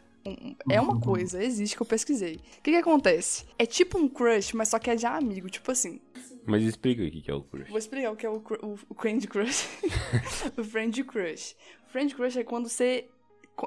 é 0.69 0.79
uma 0.81 0.99
coisa, 0.99 1.41
existe 1.41 1.75
que 1.75 1.81
eu 1.81 1.85
pesquisei. 1.85 2.35
O 2.35 2.61
que, 2.61 2.71
que 2.71 2.75
acontece? 2.75 3.45
É 3.57 3.65
tipo 3.65 3.97
um 3.97 4.09
crush, 4.09 4.53
mas 4.53 4.67
só 4.67 4.77
que 4.77 4.89
é 4.89 4.95
de 4.95 5.05
amigo. 5.05 5.49
Tipo 5.49 5.71
assim, 5.71 6.01
Mas 6.45 6.63
explica 6.63 7.01
o 7.01 7.09
que 7.09 7.31
é 7.31 7.33
o 7.33 7.41
crush. 7.41 7.69
Vou 7.69 7.77
explicar 7.77 8.11
o 8.11 8.15
que 8.17 8.25
é 8.25 8.29
o, 8.29 8.39
cru- 8.41 8.59
o, 8.61 8.77
o 8.89 8.93
Candy 8.95 9.25
Crush. 9.27 9.65
o 10.57 10.63
Friend 10.65 11.03
Crush. 11.05 11.55
Friend 11.87 12.13
Crush 12.13 12.37
é 12.37 12.43
quando 12.43 12.67
você. 12.67 13.07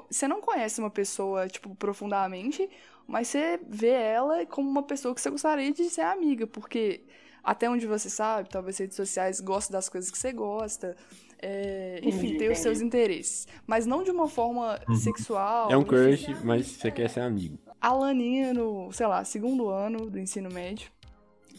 Você 0.09 0.27
não 0.27 0.39
conhece 0.39 0.79
uma 0.79 0.89
pessoa, 0.91 1.47
tipo, 1.47 1.73
profundamente, 1.75 2.69
mas 3.07 3.27
você 3.27 3.59
vê 3.67 3.89
ela 3.89 4.45
como 4.45 4.69
uma 4.69 4.83
pessoa 4.83 5.13
que 5.15 5.19
você 5.19 5.29
gostaria 5.31 5.71
de 5.73 5.89
ser 5.89 6.01
amiga, 6.01 6.45
porque 6.47 7.01
até 7.43 7.69
onde 7.69 7.87
você 7.87 8.09
sabe, 8.09 8.49
talvez 8.49 8.77
redes 8.77 8.95
sociais 8.95 9.39
gostam 9.39 9.73
das 9.73 9.89
coisas 9.89 10.11
que 10.11 10.17
você 10.17 10.31
gosta. 10.31 10.95
é, 11.41 11.99
enfim, 12.03 12.37
tem 12.37 12.51
os 12.51 12.59
seus 12.59 12.81
interesses. 12.81 13.47
Mas 13.65 13.85
não 13.85 14.03
de 14.03 14.11
uma 14.11 14.27
forma 14.27 14.79
sexual. 14.95 15.71
É 15.71 15.77
um 15.77 15.81
enfim. 15.81 15.89
crush, 15.89 16.43
mas 16.43 16.67
você 16.67 16.91
quer 16.91 17.09
ser 17.09 17.21
amigo. 17.21 17.57
A 17.79 17.93
Laninha, 17.93 18.53
no, 18.53 18.91
sei 18.91 19.07
lá, 19.07 19.23
segundo 19.23 19.69
ano 19.69 20.09
do 20.09 20.19
ensino 20.19 20.51
médio, 20.51 20.91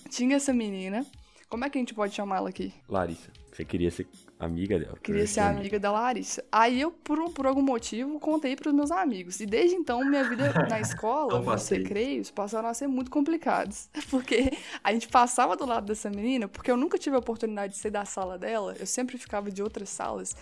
tinha 0.08 0.36
essa 0.36 0.52
menina. 0.52 1.04
Como 1.48 1.64
é 1.64 1.70
que 1.70 1.78
a 1.78 1.80
gente 1.80 1.94
pode 1.94 2.14
chamar 2.14 2.36
ela 2.36 2.48
aqui? 2.48 2.72
Larissa, 2.88 3.30
você 3.52 3.64
queria 3.64 3.90
ser 3.90 4.06
amiga 4.44 4.78
dela. 4.78 4.98
Queria 5.02 5.22
crush 5.22 5.34
ser 5.34 5.40
dela. 5.40 5.58
amiga 5.58 5.80
da 5.80 5.92
Larissa. 5.92 6.44
Aí 6.50 6.80
eu, 6.80 6.90
por, 6.90 7.30
por 7.30 7.46
algum 7.46 7.62
motivo, 7.62 8.18
contei 8.20 8.56
pros 8.56 8.72
meus 8.72 8.90
amigos. 8.90 9.40
E 9.40 9.46
desde 9.46 9.76
então, 9.76 10.04
minha 10.04 10.24
vida 10.24 10.52
na 10.68 10.80
escola, 10.80 11.42
faça 11.42 11.74
isso. 11.74 11.82
recreios, 11.82 12.30
passaram 12.30 12.68
a 12.68 12.74
ser 12.74 12.86
muito 12.86 13.10
complicados. 13.10 13.88
Porque 14.10 14.52
a 14.82 14.92
gente 14.92 15.08
passava 15.08 15.56
do 15.56 15.66
lado 15.66 15.86
dessa 15.86 16.10
menina, 16.10 16.48
porque 16.48 16.70
eu 16.70 16.76
nunca 16.76 16.98
tive 16.98 17.16
a 17.16 17.18
oportunidade 17.18 17.74
de 17.74 17.78
ser 17.78 17.90
da 17.90 18.04
sala 18.04 18.38
dela, 18.38 18.74
eu 18.78 18.86
sempre 18.86 19.16
ficava 19.18 19.50
de 19.50 19.62
outras 19.62 19.88
salas. 19.88 20.36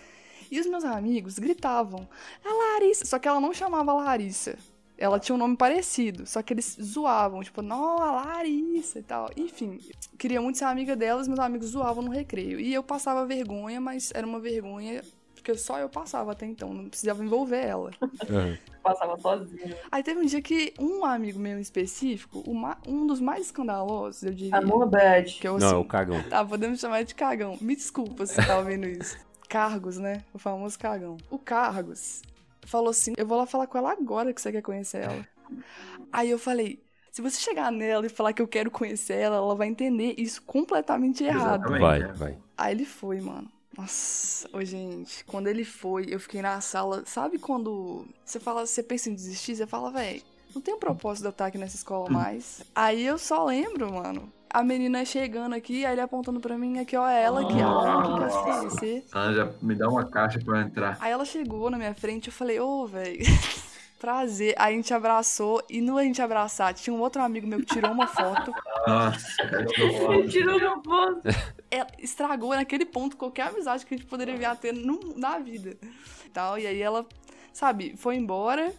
E 0.51 0.59
os 0.59 0.67
meus 0.67 0.85
amigos 0.85 1.39
gritavam, 1.39 2.09
a 2.45 2.53
Larissa. 2.53 3.05
Só 3.05 3.19
que 3.19 3.29
ela 3.29 3.41
não 3.41 3.55
chamava 3.55 3.93
Larissa. 3.93 4.59
Ela 5.01 5.19
tinha 5.19 5.35
um 5.35 5.39
nome 5.39 5.57
parecido, 5.57 6.27
só 6.27 6.43
que 6.43 6.53
eles 6.53 6.77
zoavam, 6.81 7.43
tipo, 7.43 7.63
não, 7.63 7.97
a 8.03 8.11
Larissa 8.13 8.99
e 8.99 9.03
tal. 9.03 9.31
Enfim, 9.35 9.81
queria 10.19 10.43
muito 10.43 10.59
ser 10.59 10.67
amiga 10.67 10.95
delas, 10.95 11.27
meus 11.27 11.41
amigos 11.41 11.69
zoavam 11.71 12.05
no 12.05 12.11
recreio. 12.11 12.61
E 12.61 12.73
eu 12.75 12.83
passava 12.83 13.25
vergonha, 13.25 13.81
mas 13.81 14.13
era 14.15 14.27
uma 14.27 14.39
vergonha 14.39 15.03
porque 15.35 15.55
só 15.55 15.79
eu 15.79 15.89
passava 15.89 16.33
até 16.33 16.45
então, 16.45 16.75
não 16.75 16.89
precisava 16.91 17.25
envolver 17.25 17.65
ela. 17.65 17.91
Aham. 18.29 18.59
Passava 18.83 19.19
sozinho. 19.19 19.75
Aí 19.91 20.03
teve 20.03 20.21
um 20.21 20.25
dia 20.27 20.43
que 20.43 20.75
um 20.79 21.03
amigo 21.03 21.39
meu 21.39 21.57
em 21.57 21.63
específico, 21.63 22.43
o 22.47 22.55
ma- 22.55 22.77
um 22.87 23.07
dos 23.07 23.21
mais 23.21 23.47
escandalosos, 23.47 24.23
eu 24.23 24.33
diria. 24.35 24.59
Amor 24.59 24.87
bad. 24.87 25.33
Que 25.41 25.49
eu, 25.49 25.59
Não, 25.59 25.67
é 25.67 25.71
assim, 25.71 25.81
o 25.81 25.85
cagão. 25.85 26.23
Tá, 26.29 26.45
podemos 26.45 26.79
chamar 26.79 27.05
de 27.05 27.15
cagão. 27.15 27.57
Me 27.61 27.75
desculpa 27.75 28.27
se 28.27 28.35
você 28.35 28.47
tá 28.47 28.59
ouvindo 28.59 28.87
isso. 28.87 29.17
Cargos, 29.49 29.97
né? 29.97 30.23
O 30.33 30.39
famoso 30.39 30.79
cagão. 30.79 31.17
O 31.31 31.39
Cargos 31.39 32.23
falou 32.63 32.91
assim: 32.91 33.13
Eu 33.17 33.27
vou 33.27 33.39
lá 33.39 33.47
falar 33.47 33.67
com 33.67 33.79
ela 33.79 33.93
agora 33.93 34.33
que 34.33 34.41
você 34.41 34.53
quer 34.53 34.63
conhecer 34.63 35.03
ela. 35.03 35.27
Aí 36.13 36.31
eu 36.31 36.39
falei: 36.39 36.83
Se 37.11 37.23
você 37.23 37.41
chegar 37.41 37.71
nela 37.71 38.07
e 38.07 38.09
falar 38.09 38.33
que 38.33 38.43
eu 38.43 38.49
quero 38.49 38.71
conhecer 38.71 39.15
ela, 39.15 39.37
ela 39.37 39.55
vai 39.55 39.69
entender 39.69 40.15
isso 40.19 40.43
completamente 40.43 41.25
errado. 41.25 41.67
Exatamente. 41.67 41.81
Vai, 41.81 42.03
é. 42.03 42.13
vai. 42.13 42.39
Aí 42.57 42.75
ele 42.75 42.85
foi, 42.85 43.21
mano. 43.21 43.51
Nossa, 43.77 44.49
ô 44.53 44.63
gente, 44.65 45.25
quando 45.25 45.47
ele 45.47 45.65
foi, 45.65 46.07
eu 46.09 46.19
fiquei 46.19 46.43
na 46.43 46.61
sala. 46.61 47.05
Sabe 47.07 47.39
quando 47.39 48.05
você 48.25 48.41
fala, 48.41 48.67
você 48.67 48.83
pensa 48.83 49.09
em 49.09 49.15
desistir, 49.15 49.55
você 49.55 49.67
fala, 49.67 49.91
véi, 49.91 50.23
não 50.55 50.61
tem 50.61 50.75
um 50.75 50.79
propósito 50.79 51.23
de 51.23 51.29
eu 51.29 51.31
estar 51.31 51.47
aqui 51.47 51.59
nessa 51.59 51.77
escola 51.77 52.11
mais. 52.11 52.63
Aí 52.75 53.07
eu 53.07 53.17
só 53.17 53.45
lembro, 53.45 53.93
mano. 53.93 54.31
A 54.53 54.65
menina 54.65 55.05
chegando 55.05 55.55
aqui, 55.55 55.85
aí 55.87 55.93
ele 55.95 56.01
apontando 56.01 56.41
pra 56.41 56.59
mim, 56.59 56.79
aqui, 56.81 56.97
ó, 56.97 57.09
é 57.09 57.23
ela 57.23 57.43
aqui, 57.43 57.55
ó, 57.63 58.03
que 58.03 58.19
quer 58.21 58.31
se 58.31 58.43
conhecer. 58.43 59.05
Ah, 59.13 59.33
já 59.33 59.49
me 59.63 59.77
dá 59.77 59.89
uma 59.89 60.05
caixa 60.05 60.41
pra 60.45 60.59
eu 60.59 60.63
entrar. 60.67 60.99
Aí 61.01 61.13
ela 61.13 61.25
chegou 61.25 61.71
na 61.71 61.79
minha 61.79 61.95
frente, 61.95 62.27
eu 62.29 62.33
falei, 62.33 62.59
ô, 62.59 62.85
véi, 62.85 63.21
prazer. 64.01 64.55
Aí 64.59 64.75
a 64.75 64.77
gente 64.77 64.93
abraçou, 64.93 65.63
e 65.71 65.81
no 65.81 65.97
a 65.97 66.03
gente 66.03 66.21
abraçar, 66.21 66.75
tinha 66.75 66.93
um 66.93 66.99
outro 67.01 67.23
amigo 67.23 67.47
meu 67.47 67.61
que 67.61 67.67
tirou 67.67 67.93
uma 67.93 68.09
foto. 68.09 68.53
Nossa, 68.89 69.21
foda. 70.01 70.27
Tirou 70.29 70.59
meu 70.59 70.83
bolso. 70.83 71.21
ela 71.71 71.87
estragou 72.01 72.51
naquele 72.55 72.85
ponto 72.87 73.17
qualquer 73.17 73.49
amizade 73.49 73.87
que 73.87 73.95
a 73.95 73.97
gente 73.97 74.09
poderia 74.09 74.37
vir 74.37 74.47
a 74.47 74.57
ter 74.57 74.73
no- 74.75 75.15
na 75.17 75.39
vida. 75.39 75.77
Tal, 76.33 76.59
e 76.59 76.67
aí 76.67 76.81
ela, 76.83 77.07
sabe, 77.53 77.95
foi 77.97 78.17
embora 78.17 78.73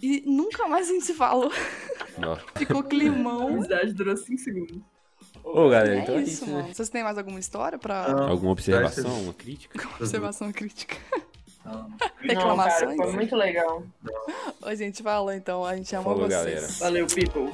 e 0.00 0.22
nunca 0.24 0.68
mais 0.68 0.88
a 0.88 0.92
gente 0.92 1.04
se 1.06 1.14
falou. 1.14 1.50
Nossa. 2.20 2.42
Ficou 2.56 2.80
A 2.80 2.84
climão. 2.84 3.48
amizade 3.58 3.92
durou 3.92 4.16
5 4.16 4.38
segundos. 4.38 4.78
Ô, 5.44 5.68
galera, 5.68 5.96
É 5.96 6.02
então 6.02 6.14
é 6.16 6.22
isso, 6.22 6.44
isso, 6.44 6.46
mano. 6.50 6.68
né? 6.68 6.74
Vocês 6.74 6.88
têm 6.88 7.02
mais 7.02 7.16
alguma 7.18 7.38
história 7.40 7.78
pra 7.78 8.08
Não. 8.08 8.28
Alguma 8.28 8.52
observação, 8.52 9.22
uma 9.22 9.32
crítica? 9.34 9.88
observação 9.98 10.52
crítica? 10.52 10.96
Não, 11.64 11.90
Reclamações? 12.20 12.96
cara, 12.96 13.08
foi 13.08 13.12
muito 13.12 13.36
legal. 13.36 13.82
A 14.62 14.74
gente 14.74 15.02
falou 15.02 15.32
então, 15.32 15.64
a 15.64 15.76
gente 15.76 15.94
ama 15.94 16.04
Falou, 16.04 16.26
vocês. 16.28 16.30
galera. 16.44 16.66
Valeu, 16.80 17.06
people. 17.06 17.50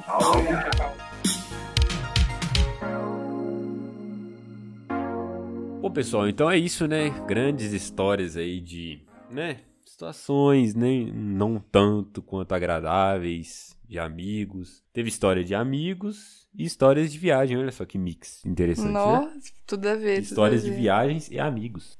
Bom, 5.81 5.91
pessoal, 5.91 6.27
então 6.27 6.49
é 6.49 6.57
isso, 6.57 6.87
né? 6.87 7.09
Grandes 7.27 7.71
histórias 7.71 8.35
aí 8.35 8.59
de, 8.59 8.99
né? 9.29 9.57
Situações, 9.85 10.73
nem 10.73 11.11
não 11.13 11.59
tanto 11.71 12.21
quanto 12.21 12.53
agradáveis, 12.53 13.74
de 13.87 13.99
amigos. 13.99 14.83
Teve 14.93 15.09
história 15.09 15.43
de 15.43 15.53
amigos 15.55 16.47
e 16.57 16.63
histórias 16.63 17.11
de 17.11 17.17
viagem. 17.19 17.57
Olha 17.57 17.71
só 17.71 17.85
que 17.85 17.97
mix 17.97 18.43
interessante, 18.45 18.87
né? 18.87 18.91
Nossa, 18.93 19.51
tudo 19.65 19.87
a 19.87 19.95
ver. 19.95 20.19
Histórias 20.21 20.61
a 20.61 20.65
de 20.65 20.71
ver. 20.71 20.77
viagens 20.81 21.29
e 21.29 21.39
amigos. 21.39 21.97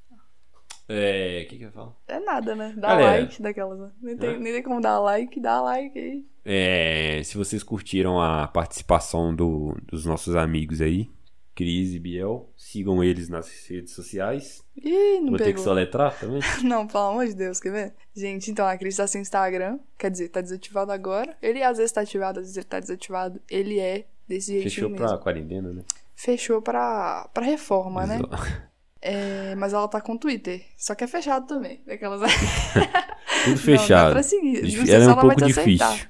É. 0.88 1.44
O 1.46 1.50
que, 1.50 1.58
que 1.58 1.64
eu 1.64 1.72
falo? 1.72 1.96
É 2.08 2.20
nada, 2.20 2.56
né? 2.56 2.74
Dá 2.78 2.90
Galera. 2.90 3.22
like 3.22 3.42
daquelas. 3.42 3.80
né? 3.80 3.92
Nem 4.02 4.18
tem, 4.18 4.30
Hã? 4.30 4.40
nem 4.40 4.54
tem 4.54 4.64
como 4.64 4.80
dar 4.82 5.00
like, 5.00 5.40
dá 5.40 5.60
like 5.62 5.98
aí. 5.98 6.26
É, 6.44 7.22
se 7.24 7.38
vocês 7.38 7.64
curtiram 7.64 8.22
a 8.22 8.48
participação 8.48 9.36
do- 9.36 9.76
dos 9.84 10.06
nossos 10.06 10.36
amigos 10.36 10.82
aí, 10.82 11.10
Cris 11.56 11.94
e 11.94 12.00
Biel, 12.00 12.50
sigam 12.58 13.02
eles 13.02 13.30
nas 13.30 13.48
redes 13.70 13.94
sociais. 13.94 14.62
Ih, 14.76 15.20
não 15.22 15.30
Vou 15.30 15.38
ter 15.38 15.46
que 15.46 15.52
pegou. 15.52 15.64
soletrar 15.64 16.20
também. 16.20 16.42
Não, 16.64 16.86
pelo 16.86 17.06
amor 17.12 17.26
de 17.26 17.34
Deus, 17.34 17.62
quer 17.62 17.72
ver? 17.72 17.94
Gente, 18.14 18.52
então 18.52 18.68
a 18.68 18.78
Cris 18.78 18.98
tá 18.98 19.08
sem 19.08 19.22
Instagram, 19.22 19.80
quer 19.98 20.12
dizer, 20.12 20.28
tá 20.28 20.42
desativado 20.42 20.92
agora. 20.92 21.36
Ele 21.42 21.64
às 21.64 21.78
vezes 21.78 21.94
tá 21.94 22.02
ativado, 22.02 22.40
às 22.40 22.46
vezes 22.46 22.58
ele 22.58 22.66
tá 22.66 22.80
desativado. 22.82 23.42
Ele 23.50 23.80
é 23.80 24.06
desse 24.28 24.48
jeitinho 24.52 24.70
Fechou 24.70 24.90
mesmo. 24.90 25.08
pra 25.08 25.18
quarentena, 25.18 25.72
né? 25.72 25.82
Fechou 26.14 26.62
pra, 26.62 27.30
pra 27.34 27.46
reforma, 27.46 28.06
né? 28.06 28.20
É, 29.02 29.56
mas 29.56 29.72
ela 29.72 29.88
tá 29.88 30.02
com 30.02 30.18
Twitter, 30.18 30.66
só 30.76 30.94
que 30.94 31.04
é 31.06 31.08
fechado 31.08 31.48
também. 31.48 31.82
Daquelas... 31.86 32.20
Tudo 33.46 33.52
Não, 33.56 33.58
fechado. 33.58 34.12
pra 34.12 34.24
seguir. 34.24 34.62
Não 34.62 34.70
Difí- 34.70 34.86
sei 34.86 34.96
Ela 34.96 35.04
se 35.06 35.10
é 35.10 35.14
um 35.14 35.18
pouco 35.18 35.46
aceitar. 35.46 35.92
difícil. 35.94 36.10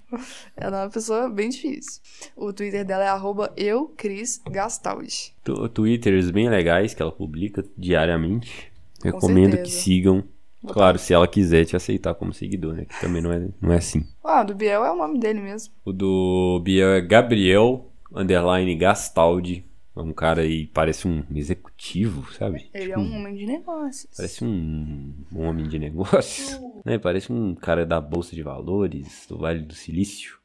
Ela 0.58 0.78
é 0.80 0.84
uma 0.86 0.90
pessoa 0.90 1.30
bem 1.30 1.50
difícil. 1.50 2.02
O 2.36 2.52
Twitter 2.52 2.84
dela 2.86 3.04
é 3.04 3.08
arroba 3.08 3.54
eu, 3.56 3.94
Cris 3.98 4.42
Gastaldi. 4.50 5.34
Tu- 5.44 5.70
Twitters 5.70 6.32
bem 6.32 6.50
legais 6.50 6.94
que 6.94 7.02
ela 7.02 7.12
publica 7.12 7.64
diariamente. 7.78 8.72
Recomendo 9.04 9.58
que 9.62 9.70
sigam. 9.70 10.24
Claro, 10.68 10.98
se 10.98 11.14
ela 11.14 11.28
quiser 11.28 11.64
te 11.66 11.76
aceitar 11.76 12.16
como 12.16 12.34
seguidor, 12.34 12.74
né? 12.74 12.86
Que 12.86 13.00
também 13.00 13.22
não 13.22 13.32
é, 13.32 13.48
não 13.62 13.72
é 13.72 13.78
assim. 13.78 14.04
Ah, 14.24 14.42
do 14.44 14.56
Biel 14.56 14.84
é 14.84 14.92
o 14.92 14.96
nome 14.98 15.20
dele 15.20 15.40
mesmo. 15.40 15.72
O 15.86 15.94
do 15.94 16.60
Biel 16.64 16.90
é 16.90 17.02
Gabriel 17.02 17.92
underline 18.12 18.76
Gastaldi. 18.76 19.64
É 19.96 20.00
um 20.02 20.12
cara 20.12 20.42
aí, 20.42 20.68
parece 20.68 21.08
um 21.08 21.24
executivo, 21.34 22.32
sabe? 22.34 22.70
Ele 22.74 22.88
Tipo, 22.88 23.00
é 23.00 23.02
um 23.02 23.16
homem 23.16 23.36
de 23.36 23.46
negócios. 23.46 24.08
Parece 24.16 24.44
um, 24.44 25.14
um 25.32 25.48
homem 25.48 25.68
de 25.68 25.80
negócios. 25.80 26.60
né? 26.84 26.98
Parece 26.98 27.32
um 27.32 27.56
cara 27.56 27.86
da 27.86 28.02
Bolsa 28.02 28.36
de 28.36 28.44
Valores, 28.44 29.26
do 29.30 29.38
Vale 29.38 29.62
do 29.62 29.74
Silício. 29.74 30.38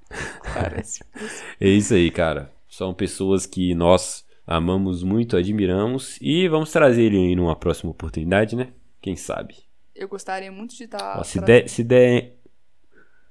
Parece. 0.55 1.03
É 1.61 1.69
isso 1.69 1.95
aí, 1.95 2.11
cara. 2.11 2.51
São 2.69 2.95
pessoas 2.95 3.45
que 3.45 3.75
nós 3.75 4.25
amamos 4.47 5.03
muito, 5.03 5.37
admiramos 5.37 6.17
e 6.21 6.49
vamos 6.49 6.71
trazer 6.73 7.03
ele 7.03 7.17
aí 7.19 7.37
numa 7.37 7.55
próxima 7.57 7.91
oportunidade, 7.91 8.55
né? 8.57 8.69
Quem 9.01 9.17
sabe? 9.17 9.57
Eu 9.95 10.09
gostaria 10.09 10.51
muito 10.51 10.75
de 10.77 10.85
estar. 10.85 11.19
Ó, 11.19 11.25
se, 11.25 11.41
der, 11.41 11.69
se 11.69 11.85
der 11.85 12.37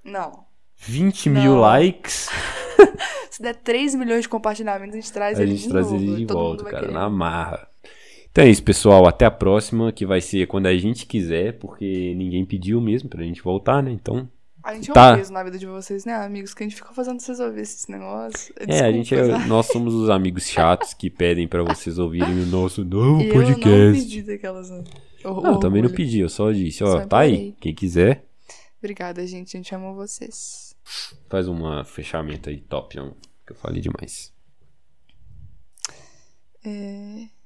Não. 0.04 0.46
20 0.78 1.30
mil 1.30 1.54
Não. 1.56 1.60
likes, 1.62 2.30
Se 3.30 3.42
der 3.42 3.56
3 3.56 3.96
milhões 3.96 4.24
de 4.24 4.30
compartilhamentos, 4.30 4.94
a 4.96 5.00
gente 5.00 5.12
traz 5.14 5.40
a 5.40 5.44
ele 5.44 5.52
gente 5.56 5.64
de 5.64 5.70
traz 5.70 5.92
novo. 5.92 6.04
ele 6.04 6.16
de 6.18 6.26
Todo 6.26 6.38
volta, 6.40 6.64
cara, 6.66 6.80
querer. 6.80 6.92
na 6.94 7.10
marra. 7.10 7.68
Então 8.32 8.44
é 8.44 8.50
isso, 8.50 8.64
pessoal. 8.64 9.08
Até 9.08 9.26
a 9.26 9.32
próxima, 9.32 9.92
que 9.92 10.06
vai 10.06 10.22
ser 10.22 10.48
quando 10.48 10.68
a 10.68 10.76
gente 10.78 11.06
quiser, 11.06 11.54
porque 11.60 12.14
ninguém 12.16 12.46
pediu 12.46 12.80
mesmo 12.80 13.10
pra 13.10 13.24
gente 13.24 13.42
voltar, 13.42 13.82
né? 13.84 13.92
Então. 13.92 14.30
A 14.64 14.74
gente 14.76 14.92
é 14.92 14.94
Tá. 14.94 15.14
um 15.14 15.18
peso 15.18 15.32
na 15.34 15.44
vida 15.44 15.58
de 15.58 15.66
vocês, 15.66 16.06
né, 16.06 16.14
amigos? 16.14 16.54
Que 16.54 16.64
a 16.64 16.68
gente 16.68 16.76
fica 16.76 16.94
fazendo 16.94 17.20
vocês 17.20 17.40
ouvirem 17.40 17.64
esses 17.64 17.88
negócios. 17.88 18.52
É, 18.68 18.82
a 18.82 18.92
gente 18.92 19.16
é, 19.16 19.22
Desculpa, 19.24 19.46
nós 19.48 19.66
somos 19.68 19.94
os 19.94 20.10
amigos 20.10 20.48
chatos 20.48 20.94
que 20.94 21.10
pedem 21.10 21.48
pra 21.48 21.64
vocês 21.64 21.98
ouvirem 21.98 22.44
o 22.44 22.46
nosso 22.46 22.84
novo 22.86 23.22
E 23.22 23.30
eu 23.30 23.36
não 23.36 23.46
podcast. 23.54 24.02
pedi 24.04 24.22
daquelas. 24.22 24.70
Não, 24.70 24.84
Não, 25.24 25.52
eu 25.54 25.58
também 25.60 25.82
não 25.82 25.90
pedi, 25.90 26.20
eu 26.20 26.30
só 26.30 26.52
disse, 26.52 26.84
ó, 26.84 27.00
Só 27.00 27.06
tá 27.06 27.20
aí. 27.20 27.56
Quem 27.60 27.74
quiser, 27.74 28.26
Obrigada, 28.82 29.26
gente. 29.28 29.56
A 29.56 29.60
gente 29.60 29.74
ama 29.76 29.92
vocês. 29.94 30.69
Faz 31.30 31.48
uma 31.48 31.86
fechamento 31.86 32.50
aí 32.50 32.62
top, 32.62 32.96
que 33.46 33.54
eu 33.54 33.56
falei 33.56 33.82
demais. 33.82 34.34
É... 36.64 37.39